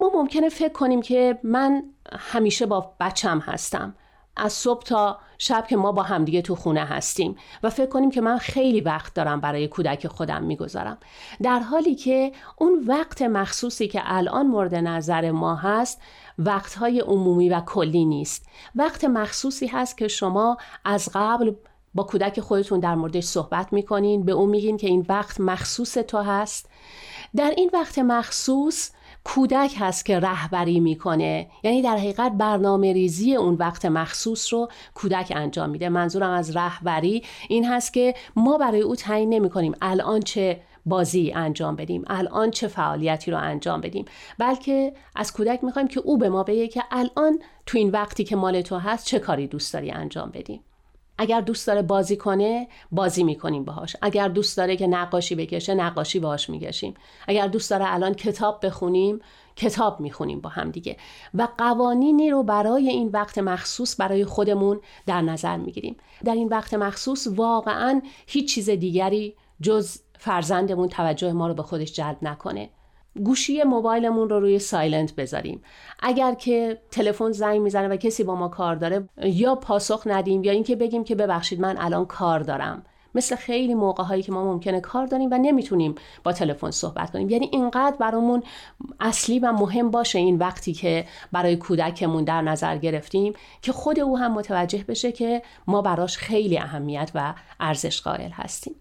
ما 0.00 0.10
ممکنه 0.14 0.48
فکر 0.48 0.72
کنیم 0.72 1.02
که 1.02 1.38
من 1.42 1.82
همیشه 2.18 2.66
با 2.66 2.92
بچم 3.00 3.38
هستم. 3.38 3.94
از 4.36 4.52
صبح 4.52 4.82
تا 4.82 5.18
شب 5.38 5.66
که 5.68 5.76
ما 5.76 5.92
با 5.92 6.02
همدیگه 6.02 6.42
تو 6.42 6.54
خونه 6.54 6.84
هستیم 6.84 7.36
و 7.62 7.70
فکر 7.70 7.86
کنیم 7.86 8.10
که 8.10 8.20
من 8.20 8.38
خیلی 8.38 8.80
وقت 8.80 9.14
دارم 9.14 9.40
برای 9.40 9.68
کودک 9.68 10.06
خودم 10.06 10.42
می‌گذارم. 10.42 10.98
در 11.42 11.58
حالی 11.58 11.94
که 11.94 12.32
اون 12.56 12.84
وقت 12.86 13.22
مخصوصی 13.22 13.88
که 13.88 14.00
الان 14.04 14.46
مورد 14.46 14.74
نظر 14.74 15.30
ما 15.30 15.54
هست 15.54 16.02
وقتهای 16.38 17.00
عمومی 17.00 17.48
و 17.48 17.60
کلی 17.60 18.04
نیست. 18.04 18.46
وقت 18.74 19.04
مخصوصی 19.04 19.66
هست 19.66 19.98
که 19.98 20.08
شما 20.08 20.56
از 20.84 21.08
قبل 21.14 21.52
با 21.94 22.02
کودک 22.02 22.40
خودتون 22.40 22.80
در 22.80 22.94
موردش 22.94 23.24
صحبت 23.24 23.72
می‌کنین 23.72 24.24
به 24.24 24.32
اون 24.32 24.48
میگین 24.48 24.76
که 24.76 24.86
این 24.86 25.06
وقت 25.08 25.40
مخصوص 25.40 25.92
تو 25.92 26.18
هست. 26.18 26.70
در 27.36 27.54
این 27.56 27.70
وقت 27.72 27.98
مخصوص 27.98 28.90
کودک 29.24 29.74
هست 29.78 30.04
که 30.04 30.20
رهبری 30.20 30.80
می‌کنه. 30.80 31.50
یعنی 31.62 31.82
در 31.82 31.96
حقیقت 31.96 32.32
برنامه 32.32 32.92
ریزی 32.92 33.34
اون 33.36 33.54
وقت 33.54 33.84
مخصوص 33.84 34.52
رو 34.52 34.68
کودک 34.94 35.32
انجام 35.36 35.70
میده. 35.70 35.88
منظورم 35.88 36.30
از 36.30 36.56
رهبری 36.56 37.24
این 37.48 37.64
هست 37.64 37.92
که 37.92 38.14
ما 38.36 38.58
برای 38.58 38.80
او 38.80 38.96
تعیین 38.96 39.34
نمی 39.34 39.50
کنیم 39.50 39.74
الان 39.82 40.20
چه 40.20 40.60
بازی 40.86 41.32
انجام 41.32 41.76
بدیم 41.76 42.04
الان 42.06 42.50
چه 42.50 42.68
فعالیتی 42.68 43.30
رو 43.30 43.38
انجام 43.38 43.80
بدیم. 43.80 44.04
بلکه 44.38 44.92
از 45.16 45.32
کودک 45.32 45.64
می‌خوایم 45.64 45.88
که 45.88 46.00
او 46.00 46.18
به 46.18 46.28
ما 46.28 46.42
بگه 46.42 46.68
که 46.68 46.82
الان 46.90 47.38
تو 47.66 47.78
این 47.78 47.90
وقتی 47.90 48.24
که 48.24 48.36
مال 48.36 48.60
تو 48.60 48.76
هست 48.76 49.06
چه 49.06 49.18
کاری 49.18 49.46
دوست 49.46 49.72
داری 49.72 49.90
انجام 49.90 50.30
بدیم 50.30 50.60
اگر 51.18 51.40
دوست 51.40 51.66
داره 51.66 51.82
بازی 51.82 52.16
کنه 52.16 52.68
بازی 52.92 53.24
می‌کنیم 53.24 53.64
باهاش. 53.64 53.96
اگر 54.02 54.28
دوست 54.28 54.56
داره 54.56 54.76
که 54.76 54.86
نقاشی 54.86 55.34
بکشه 55.34 55.74
نقاشی 55.74 56.18
باهاش 56.20 56.50
می‌کشیم. 56.50 56.94
اگر 57.28 57.46
دوست 57.46 57.70
داره 57.70 57.94
الان 57.94 58.14
کتاب 58.14 58.66
بخونیم 58.66 59.20
کتاب 59.56 60.00
می‌خونیم 60.00 60.40
با 60.40 60.50
هم 60.50 60.70
دیگه. 60.70 60.96
و 61.34 61.48
قوانینی 61.58 62.30
رو 62.30 62.42
برای 62.42 62.88
این 62.88 63.08
وقت 63.08 63.38
مخصوص 63.38 64.00
برای 64.00 64.24
خودمون 64.24 64.80
در 65.06 65.22
نظر 65.22 65.56
می‌گیریم. 65.56 65.96
در 66.24 66.34
این 66.34 66.48
وقت 66.48 66.74
مخصوص 66.74 67.26
واقعا 67.26 68.02
هیچ 68.26 68.54
چیز 68.54 68.70
دیگری 68.70 69.34
جز 69.62 69.98
فرزندمون 70.18 70.88
توجه 70.88 71.32
ما 71.32 71.48
رو 71.48 71.54
به 71.54 71.62
خودش 71.62 71.92
جلب 71.92 72.16
نکنه. 72.22 72.70
گوشی 73.24 73.62
موبایلمون 73.62 74.28
رو 74.28 74.40
روی 74.40 74.58
سایلنت 74.58 75.14
بذاریم. 75.14 75.62
اگر 76.00 76.34
که 76.34 76.78
تلفن 76.90 77.32
زنگ 77.32 77.60
می‌زنه 77.60 77.88
و 77.88 77.96
کسی 77.96 78.24
با 78.24 78.34
ما 78.34 78.48
کار 78.48 78.76
داره 78.76 79.08
یا 79.22 79.54
پاسخ 79.54 80.02
ندیم 80.06 80.44
یا 80.44 80.52
اینکه 80.52 80.76
بگیم 80.76 81.04
که 81.04 81.14
ببخشید 81.14 81.60
من 81.60 81.76
الان 81.78 82.06
کار 82.06 82.40
دارم. 82.40 82.82
مثل 83.14 83.36
خیلی 83.36 83.74
موقع 83.74 84.04
هایی 84.04 84.22
که 84.22 84.32
ما 84.32 84.44
ممکنه 84.44 84.80
کار 84.80 85.06
داریم 85.06 85.28
و 85.32 85.38
نمی‌تونیم 85.38 85.94
با 86.24 86.32
تلفن 86.32 86.70
صحبت 86.70 87.10
کنیم. 87.10 87.30
یعنی 87.30 87.48
اینقدر 87.52 87.96
برامون 87.96 88.42
اصلی 89.00 89.38
و 89.38 89.52
مهم 89.52 89.90
باشه 89.90 90.18
این 90.18 90.36
وقتی 90.36 90.72
که 90.72 91.04
برای 91.32 91.56
کودکمون 91.56 92.24
در 92.24 92.42
نظر 92.42 92.76
گرفتیم 92.76 93.32
که 93.62 93.72
خود 93.72 94.00
او 94.00 94.18
هم 94.18 94.32
متوجه 94.32 94.84
بشه 94.88 95.12
که 95.12 95.42
ما 95.66 95.82
براش 95.82 96.18
خیلی 96.18 96.58
اهمیت 96.58 97.10
و 97.14 97.34
ارزش 97.60 98.02
قائل 98.02 98.30
هستیم. 98.30 98.74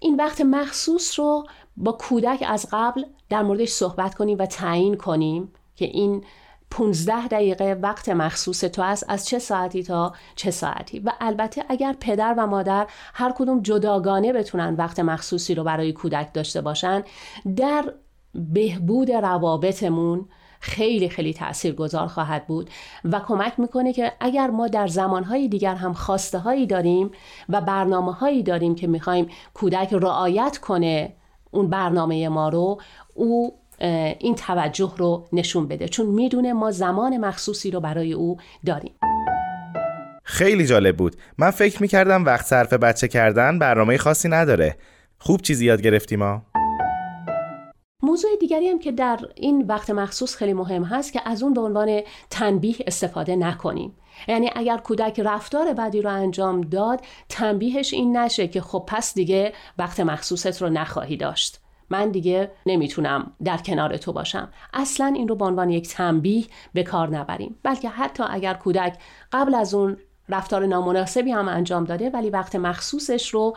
این 0.00 0.16
وقت 0.16 0.40
مخصوص 0.40 1.18
رو 1.18 1.46
با 1.78 1.92
کودک 1.92 2.44
از 2.46 2.66
قبل 2.72 3.04
در 3.28 3.42
موردش 3.42 3.68
صحبت 3.68 4.14
کنیم 4.14 4.38
و 4.38 4.46
تعیین 4.46 4.96
کنیم 4.96 5.52
که 5.76 5.84
این 5.84 6.24
15 6.70 7.28
دقیقه 7.28 7.78
وقت 7.82 8.08
مخصوص 8.08 8.60
تو 8.60 8.82
است 8.82 9.04
از 9.08 9.26
چه 9.26 9.38
ساعتی 9.38 9.82
تا 9.82 10.12
چه 10.36 10.50
ساعتی. 10.50 10.98
و 10.98 11.12
البته 11.20 11.64
اگر 11.68 11.96
پدر 12.00 12.34
و 12.38 12.46
مادر 12.46 12.86
هر 13.14 13.32
کدوم 13.36 13.62
جداگانه 13.62 14.32
بتونن 14.32 14.74
وقت 14.74 15.00
مخصوصی 15.00 15.54
رو 15.54 15.64
برای 15.64 15.92
کودک 15.92 16.32
داشته 16.32 16.60
باشن 16.60 17.02
در 17.56 17.92
بهبود 18.34 19.10
روابطمون 19.10 20.28
خیلی 20.60 21.08
خیلی 21.08 21.34
تأثیر 21.34 21.74
گذار 21.74 22.06
خواهد 22.06 22.46
بود 22.46 22.70
و 23.04 23.20
کمک 23.20 23.60
می‌کنه 23.60 23.92
که 23.92 24.12
اگر 24.20 24.50
ما 24.50 24.68
در 24.68 24.86
زمانهای 24.86 25.48
دیگر 25.48 25.74
هم 25.74 25.92
خواسته 25.92 26.38
هایی 26.38 26.66
داریم 26.66 27.10
و 27.48 27.60
برنامه 27.60 28.12
هایی 28.12 28.42
داریم 28.42 28.74
که 28.74 28.86
می‌خوایم 28.86 29.28
کودک 29.54 29.92
رعایت 29.92 30.58
کنه 30.58 31.14
اون 31.50 31.70
برنامه 31.70 32.28
ما 32.28 32.48
رو 32.48 32.80
او 33.14 33.58
این 34.18 34.34
توجه 34.34 34.92
رو 34.96 35.28
نشون 35.32 35.68
بده. 35.68 35.88
چون 35.88 36.06
می‌دونه 36.06 36.52
ما 36.52 36.70
زمان 36.70 37.16
مخصوصی 37.16 37.70
رو 37.70 37.80
برای 37.80 38.12
او 38.12 38.36
داریم. 38.66 38.92
خیلی 40.24 40.66
جالب 40.66 40.96
بود. 40.96 41.16
من 41.38 41.50
فکر 41.50 41.82
می‌کردم 41.82 42.24
وقت 42.24 42.46
صرف 42.46 42.72
بچه 42.72 43.08
کردن 43.08 43.58
برنامه 43.58 43.98
خاصی 43.98 44.28
نداره. 44.28 44.76
خوب 45.18 45.40
چیزی 45.42 45.66
یاد 45.66 45.82
گرفتیم 45.82 46.18
ما 46.18 46.42
موضوع 48.02 48.30
دیگری 48.40 48.68
هم 48.68 48.78
که 48.78 48.92
در 48.92 49.18
این 49.36 49.66
وقت 49.66 49.90
مخصوص 49.90 50.36
خیلی 50.36 50.52
مهم 50.52 50.84
هست 50.84 51.12
که 51.12 51.20
از 51.24 51.42
اون 51.42 51.54
به 51.54 51.60
عنوان 51.60 52.00
تنبیه 52.30 52.76
استفاده 52.86 53.36
نکنیم. 53.36 53.94
یعنی 54.28 54.50
اگر 54.56 54.76
کودک 54.76 55.20
رفتار 55.20 55.72
بدی 55.72 56.02
رو 56.02 56.10
انجام 56.10 56.60
داد 56.60 57.00
تنبیهش 57.28 57.94
این 57.94 58.16
نشه 58.16 58.48
که 58.48 58.60
خب 58.60 58.84
پس 58.86 59.14
دیگه 59.14 59.52
وقت 59.78 60.00
مخصوصت 60.00 60.62
رو 60.62 60.68
نخواهی 60.68 61.16
داشت. 61.16 61.60
من 61.90 62.10
دیگه 62.10 62.50
نمی‌تونم 62.66 63.32
در 63.44 63.56
کنار 63.56 63.96
تو 63.96 64.12
باشم. 64.12 64.48
اصلا 64.74 65.06
این 65.06 65.28
رو 65.28 65.34
به 65.34 65.44
عنوان 65.44 65.70
یک 65.70 65.88
تنبیه 65.88 66.44
به 66.72 66.82
کار 66.82 67.08
نبریم. 67.08 67.58
بلکه 67.62 67.88
حتی 67.88 68.24
اگر 68.30 68.54
کودک 68.54 68.98
قبل 69.32 69.54
از 69.54 69.74
اون 69.74 69.96
رفتار 70.28 70.66
نامناسبی 70.66 71.30
هم 71.30 71.48
انجام 71.48 71.84
داده 71.84 72.10
ولی 72.10 72.30
وقت 72.30 72.56
مخصوصش 72.56 73.28
رو 73.28 73.56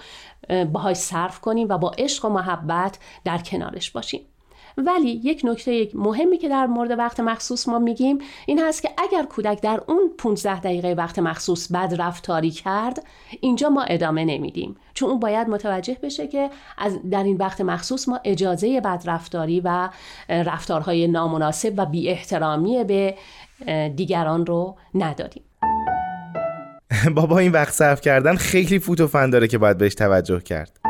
باهاش 0.72 0.98
صرف 0.98 1.40
کنیم 1.40 1.68
و 1.70 1.78
با 1.78 1.92
عشق 1.98 2.26
و 2.26 2.30
محبت 2.30 3.00
در 3.26 3.38
کنارش 3.38 3.92
باشیم. 3.92 4.22
ولی 4.88 5.22
یک 5.24 5.42
نکته 5.44 5.88
مهمی 5.94 6.38
که 6.38 6.50
در 6.50 6.66
مورد 6.66 6.92
وقت 7.00 7.20
مخصوص 7.20 7.68
ما 7.68 7.80
میگیم 7.80 8.18
این 8.46 8.60
هست 8.60 8.82
که 8.82 8.90
اگر 8.98 9.24
کودک 9.24 9.62
در 9.62 9.82
اون 9.88 10.12
15 10.18 10.60
دقیقه 10.60 10.94
وقت 10.98 11.20
مخصوص 11.20 11.72
بد 11.72 11.96
رفتاری 12.00 12.52
کرد 12.52 13.04
اینجا 13.42 13.70
ما 13.70 13.84
ادامه 13.84 14.26
نمیدیم. 14.26 14.76
چون 14.94 15.10
اون 15.10 15.20
باید 15.20 15.50
متوجه 15.50 15.98
بشه 16.04 16.28
که 16.28 16.50
از 16.78 17.10
در 17.10 17.24
این 17.24 17.38
وقت 17.38 17.62
مخصوص 17.62 18.10
ما 18.10 18.20
اجازه 18.24 18.82
بد 18.82 19.04
رفتاری 19.06 19.60
و 19.60 19.90
رفتارهای 20.30 21.08
نامناسب 21.08 21.74
و 21.78 21.86
بی 21.86 22.10
احترامی 22.10 22.84
به 22.84 23.16
دیگران 23.96 24.46
رو 24.46 24.76
ندادیم. 24.96 25.44
بابا 27.16 27.40
این 27.40 27.52
وقت 27.52 27.74
صرف 27.74 28.02
کردن 28.02 28.36
خیلی 28.36 28.80
فوت 28.80 29.02
و 29.02 29.08
فن 29.08 29.30
داره 29.30 29.48
که 29.48 29.58
باید 29.58 29.78
بهش 29.78 29.96
توجه 29.96 30.40
کرد. 30.40 30.81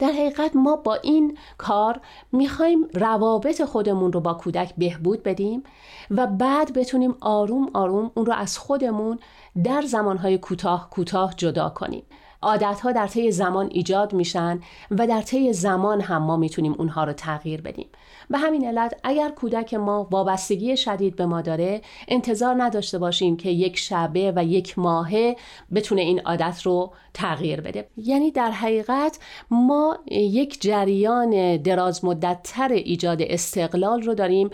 در 0.00 0.10
حقیقت 0.10 0.56
ما 0.56 0.76
با 0.76 0.94
این 0.94 1.38
کار 1.58 2.00
می‌خوایم 2.32 2.88
روابط 2.94 3.62
خودمون 3.62 4.12
رو 4.12 4.20
با 4.20 4.34
کودک 4.34 4.74
بهبود 4.78 5.22
بدیم 5.22 5.62
و 6.10 6.26
بعد 6.26 6.72
بتونیم 6.72 7.14
آروم 7.20 7.70
آروم 7.74 8.10
اون 8.14 8.26
رو 8.26 8.32
از 8.32 8.58
خودمون 8.58 9.18
در 9.64 9.82
زمانهای 9.82 10.38
کوتاه 10.38 10.90
کوتاه 10.90 11.34
جدا 11.36 11.68
کنیم. 11.68 12.02
عادت 12.42 12.80
ها 12.80 12.92
در 12.92 13.06
طی 13.06 13.30
زمان 13.30 13.68
ایجاد 13.72 14.12
میشن 14.12 14.60
و 14.90 15.06
در 15.06 15.22
طی 15.22 15.52
زمان 15.52 16.00
هم 16.00 16.22
ما 16.22 16.36
می‌تونیم 16.36 16.74
اونها 16.78 17.04
رو 17.04 17.12
تغییر 17.12 17.60
بدیم. 17.60 17.88
به 18.30 18.38
همین 18.38 18.66
علت 18.66 19.00
اگر 19.04 19.28
کودک 19.28 19.74
ما 19.74 20.08
وابستگی 20.10 20.76
شدید 20.76 21.16
به 21.16 21.26
ما 21.26 21.40
داره 21.40 21.80
انتظار 22.08 22.62
نداشته 22.62 22.98
باشیم 22.98 23.36
که 23.36 23.50
یک 23.50 23.78
شبه 23.78 24.32
و 24.36 24.44
یک 24.44 24.78
ماهه 24.78 25.36
بتونه 25.74 26.00
این 26.00 26.20
عادت 26.20 26.62
رو 26.62 26.92
تغییر 27.14 27.60
بده. 27.60 27.88
یعنی 27.96 28.30
در 28.30 28.50
حقیقت 28.50 29.18
ما 29.50 29.98
یک 30.10 30.60
جریان 30.60 31.56
دراز 31.56 32.04
مدت 32.04 32.40
تر 32.44 32.68
ایجاد 32.68 33.22
استقلال 33.22 34.02
رو 34.02 34.14
داریم 34.14 34.50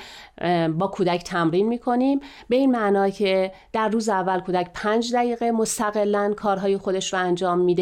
با 0.78 0.87
کودک 0.87 1.24
تمرین 1.24 1.68
می‌کنیم. 1.68 2.20
به 2.49 2.57
این 2.57 2.70
معنا 2.70 3.11
که 3.11 3.53
در 3.72 3.89
روز 3.89 4.09
اول 4.09 4.41
کودک 4.41 4.70
پنج 4.74 5.14
دقیقه 5.14 5.51
مستقلا 5.51 6.34
کارهای 6.37 6.76
خودش 6.76 7.12
رو 7.12 7.18
انجام 7.18 7.59
میده. 7.59 7.75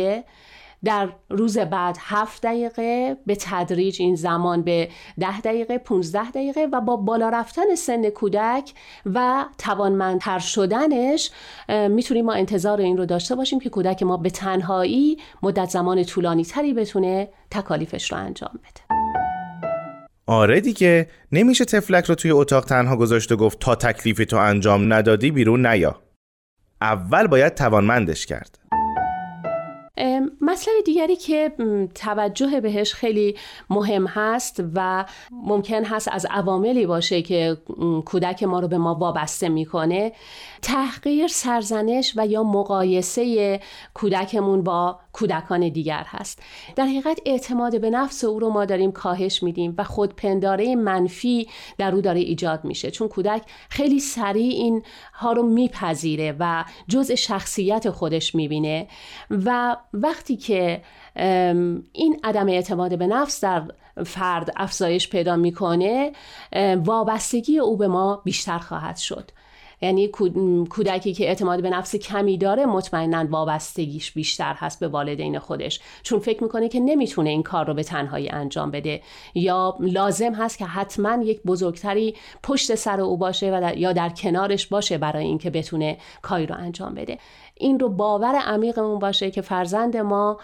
در 0.84 1.08
روز 1.30 1.58
بعد 1.58 1.96
هفت 2.00 2.42
دقیقه 2.42 3.16
به 3.26 3.36
تدریج 3.40 3.96
این 4.00 4.14
زمان 4.14 4.62
به 4.62 4.88
ده 5.20 5.40
دقیقه 5.40 5.78
15 5.78 6.30
دقیقه 6.30 6.68
و 6.72 6.80
با 6.80 6.96
بالا 6.96 7.28
رفتن 7.28 7.74
سن 7.74 8.10
کودک 8.10 8.72
و 9.06 9.44
توانمندتر 9.58 10.38
شدنش 10.38 11.30
می‌تونیم 11.68 12.24
ما 12.24 12.32
انتظار 12.32 12.80
این 12.80 12.96
رو 12.96 13.06
داشته 13.06 13.34
باشیم 13.34 13.60
که 13.60 13.70
کودک 13.70 14.02
ما 14.02 14.16
به 14.16 14.30
تنهایی 14.30 15.16
مدت 15.42 15.70
زمان 15.70 16.04
طولانی 16.04 16.44
تری 16.44 16.74
بتونه 16.74 17.28
تکالیفش 17.50 18.12
رو 18.12 18.18
انجام 18.18 18.50
بده. 18.52 19.00
آره 20.26 20.60
دیگه 20.60 21.08
نمیشه 21.32 21.64
تفلک 21.64 22.04
رو 22.04 22.14
توی 22.14 22.30
اتاق 22.30 22.64
تنها 22.64 22.96
گذاشت 22.96 23.32
و 23.32 23.36
گفت 23.36 23.58
تا 23.58 23.74
تکلیف 23.74 24.26
تو 24.26 24.36
انجام 24.36 24.92
ندادی 24.92 25.30
بیرون 25.30 25.66
نیا. 25.66 26.02
اول 26.80 27.26
باید 27.26 27.54
توانمندش 27.54 28.26
کرد. 28.26 28.58
مطلب 30.40 30.74
دیگری 30.84 31.16
که 31.16 31.52
توجه 31.94 32.60
بهش 32.60 32.94
خیلی 32.94 33.36
مهم 33.70 34.06
هست 34.06 34.62
و 34.74 35.04
ممکن 35.30 35.84
هست 35.84 36.08
از 36.12 36.26
عواملی 36.30 36.86
باشه 36.86 37.22
که 37.22 37.56
کودک 38.04 38.42
ما 38.42 38.60
رو 38.60 38.68
به 38.68 38.78
ما 38.78 38.94
وابسته 38.94 39.48
می‌کنه 39.48 40.12
تحقیر 40.62 41.28
سرزنش 41.28 42.12
و 42.16 42.26
یا 42.26 42.42
مقایسه 42.42 43.60
کودکمون 43.94 44.62
با 44.62 44.98
کودکان 45.14 45.68
دیگر 45.68 46.04
هست. 46.06 46.42
در 46.76 46.84
حقیقت 46.84 47.20
اعتماد 47.26 47.80
به 47.80 47.90
نفس 47.90 48.24
او 48.24 48.38
رو 48.38 48.50
ما 48.50 48.64
داریم 48.64 48.92
کاهش 48.92 49.42
میدیم 49.42 49.74
و 49.78 49.84
خودپنداره 49.84 50.74
منفی 50.74 51.48
در 51.78 51.94
او 51.94 52.00
داره 52.00 52.20
ایجاد 52.20 52.64
میشه. 52.64 52.90
چون 52.90 53.08
کودک 53.08 53.42
خیلی 53.68 54.00
سریع 54.00 54.52
این 54.52 54.82
ها 55.14 55.32
رو 55.32 55.42
میپذیره 55.42 56.36
و 56.38 56.64
جزء 56.88 57.14
شخصیت 57.14 57.90
خودش 57.90 58.34
می‌بینه 58.34 58.86
و 59.30 59.76
وقتی 59.92 60.36
که 60.36 60.82
این 61.92 62.20
عدم 62.24 62.48
اعتماد 62.48 62.98
به 62.98 63.06
نفس 63.06 63.40
در 63.44 63.62
فرد 64.06 64.52
افزایش 64.56 65.08
پیدا 65.08 65.36
می‌کنه 65.36 66.12
وابستگی 66.76 67.58
او 67.58 67.76
به 67.76 67.88
ما 67.88 68.22
بیشتر 68.24 68.58
خواهد 68.58 68.96
شد. 68.96 69.30
یعنی 69.84 70.08
کودکی 70.70 71.14
که 71.14 71.28
اعتماد 71.28 71.62
به 71.62 71.70
نفس 71.70 71.96
کمی 71.96 72.38
داره 72.38 72.66
مطمئنا 72.66 73.26
وابستگیش 73.30 74.12
بیشتر 74.12 74.54
هست 74.54 74.80
به 74.80 74.88
والدین 74.88 75.38
خودش. 75.38 75.80
چون 76.02 76.18
فکر 76.18 76.42
می‌کنه 76.42 76.68
که 76.68 76.80
نمی‌تونه 76.80 77.30
این 77.30 77.42
کار 77.42 77.66
رو 77.66 77.74
به 77.74 77.82
تنهایی 77.82 78.28
انجام 78.28 78.70
بده. 78.70 79.02
یا 79.34 79.76
لازم 79.80 80.34
هست 80.34 80.58
که 80.58 80.64
حتما 80.64 81.22
یک 81.22 81.42
بزرگتری 81.42 82.14
پشت 82.42 82.74
سر 82.74 83.00
او 83.00 83.16
باشه 83.16 83.50
و 83.50 83.72
یا 83.76 83.92
در 83.92 84.08
کنارش 84.08 84.66
باشه 84.66 84.98
برای 84.98 85.24
اینکه 85.24 85.50
بتونه 85.50 85.96
کاری 86.22 86.46
رو 86.46 86.54
انجام 86.54 86.94
بده. 86.94 87.18
این 87.54 87.80
رو 87.80 87.88
باور 87.88 88.34
عمیقمون 88.34 88.98
باشه 88.98 89.30
که 89.30 89.40
فرزند 89.40 89.96
ما 89.96 90.38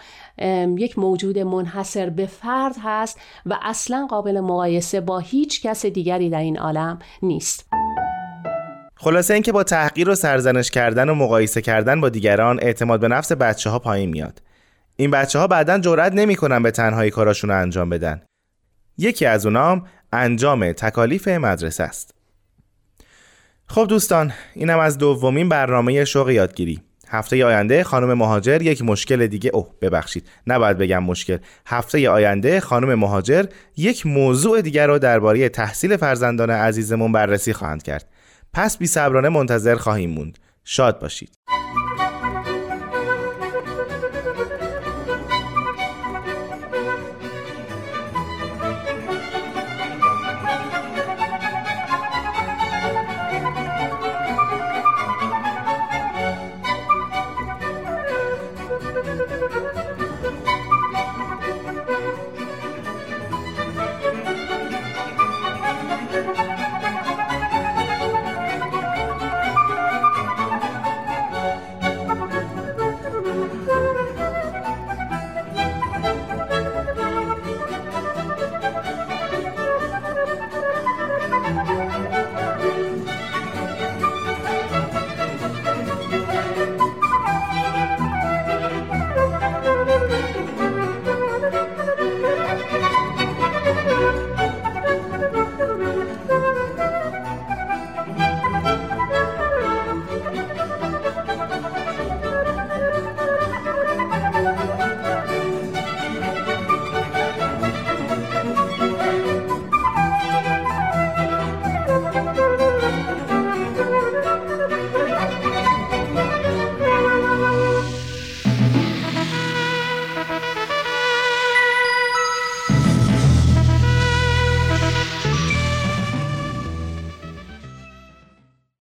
یک 0.77 0.99
موجود 0.99 1.39
منحصر 1.39 2.09
به 2.09 2.25
فرد 2.25 2.75
هست 2.83 3.19
و 3.45 3.57
اصلا 3.61 4.07
قابل 4.09 4.39
مقایسه 4.39 5.01
با 5.01 5.19
هیچ 5.19 5.61
کس 5.61 5.85
دیگری 5.85 6.29
در 6.29 6.39
این 6.39 6.59
عالم 6.59 6.99
نیست. 7.21 7.69
خلاصه 9.03 9.33
اینکه 9.33 9.51
با 9.51 9.63
تحقیر 9.63 10.09
و 10.09 10.15
سرزنش 10.15 10.71
کردن 10.71 11.09
و 11.09 11.15
مقایسه 11.15 11.61
کردن 11.61 12.01
با 12.01 12.09
دیگران 12.09 12.59
اعتماد 12.61 12.99
به 12.99 13.07
نفس 13.07 13.31
بچه 13.31 13.69
ها 13.69 13.79
پایین 13.79 14.09
میاد. 14.09 14.41
این 14.95 15.11
بچه 15.11 15.39
ها 15.39 15.47
بعدا 15.47 15.79
جرأت 15.79 16.13
نمی‌کنن 16.13 16.63
به 16.63 16.71
تنهایی 16.71 17.11
کاراشون 17.11 17.51
انجام 17.51 17.89
بدن. 17.89 18.21
یکی 18.97 19.25
از 19.25 19.45
اونام 19.45 19.87
انجام 20.13 20.71
تکالیف 20.71 21.27
مدرسه 21.27 21.83
است. 21.83 22.13
خب 23.67 23.85
دوستان 23.89 24.33
اینم 24.53 24.79
از 24.79 24.97
دومین 24.97 25.49
برنامه 25.49 26.05
شوق 26.05 26.29
یادگیری. 26.29 26.81
هفته 27.07 27.45
آینده 27.45 27.83
خانم 27.83 28.13
مهاجر 28.13 28.61
یک 28.61 28.81
مشکل 28.81 29.27
دیگه 29.27 29.51
اوه 29.53 29.67
ببخشید 29.81 30.27
نباید 30.47 30.77
بگم 30.77 31.03
مشکل 31.03 31.37
هفته 31.65 32.09
آینده 32.09 32.59
خانم 32.59 32.95
مهاجر 32.95 33.45
یک 33.77 34.05
موضوع 34.05 34.61
دیگر 34.61 34.87
رو 34.87 34.99
درباره 34.99 35.49
تحصیل 35.49 35.97
فرزندان 35.97 36.49
عزیزمون 36.49 37.11
بررسی 37.11 37.53
خواهند 37.53 37.83
کرد 37.83 38.10
پس 38.53 38.77
بی 38.77 38.87
صبرانه 38.87 39.29
منتظر 39.29 39.75
خواهیم 39.75 40.09
موند. 40.09 40.37
شاد 40.63 40.99
باشید. 40.99 41.40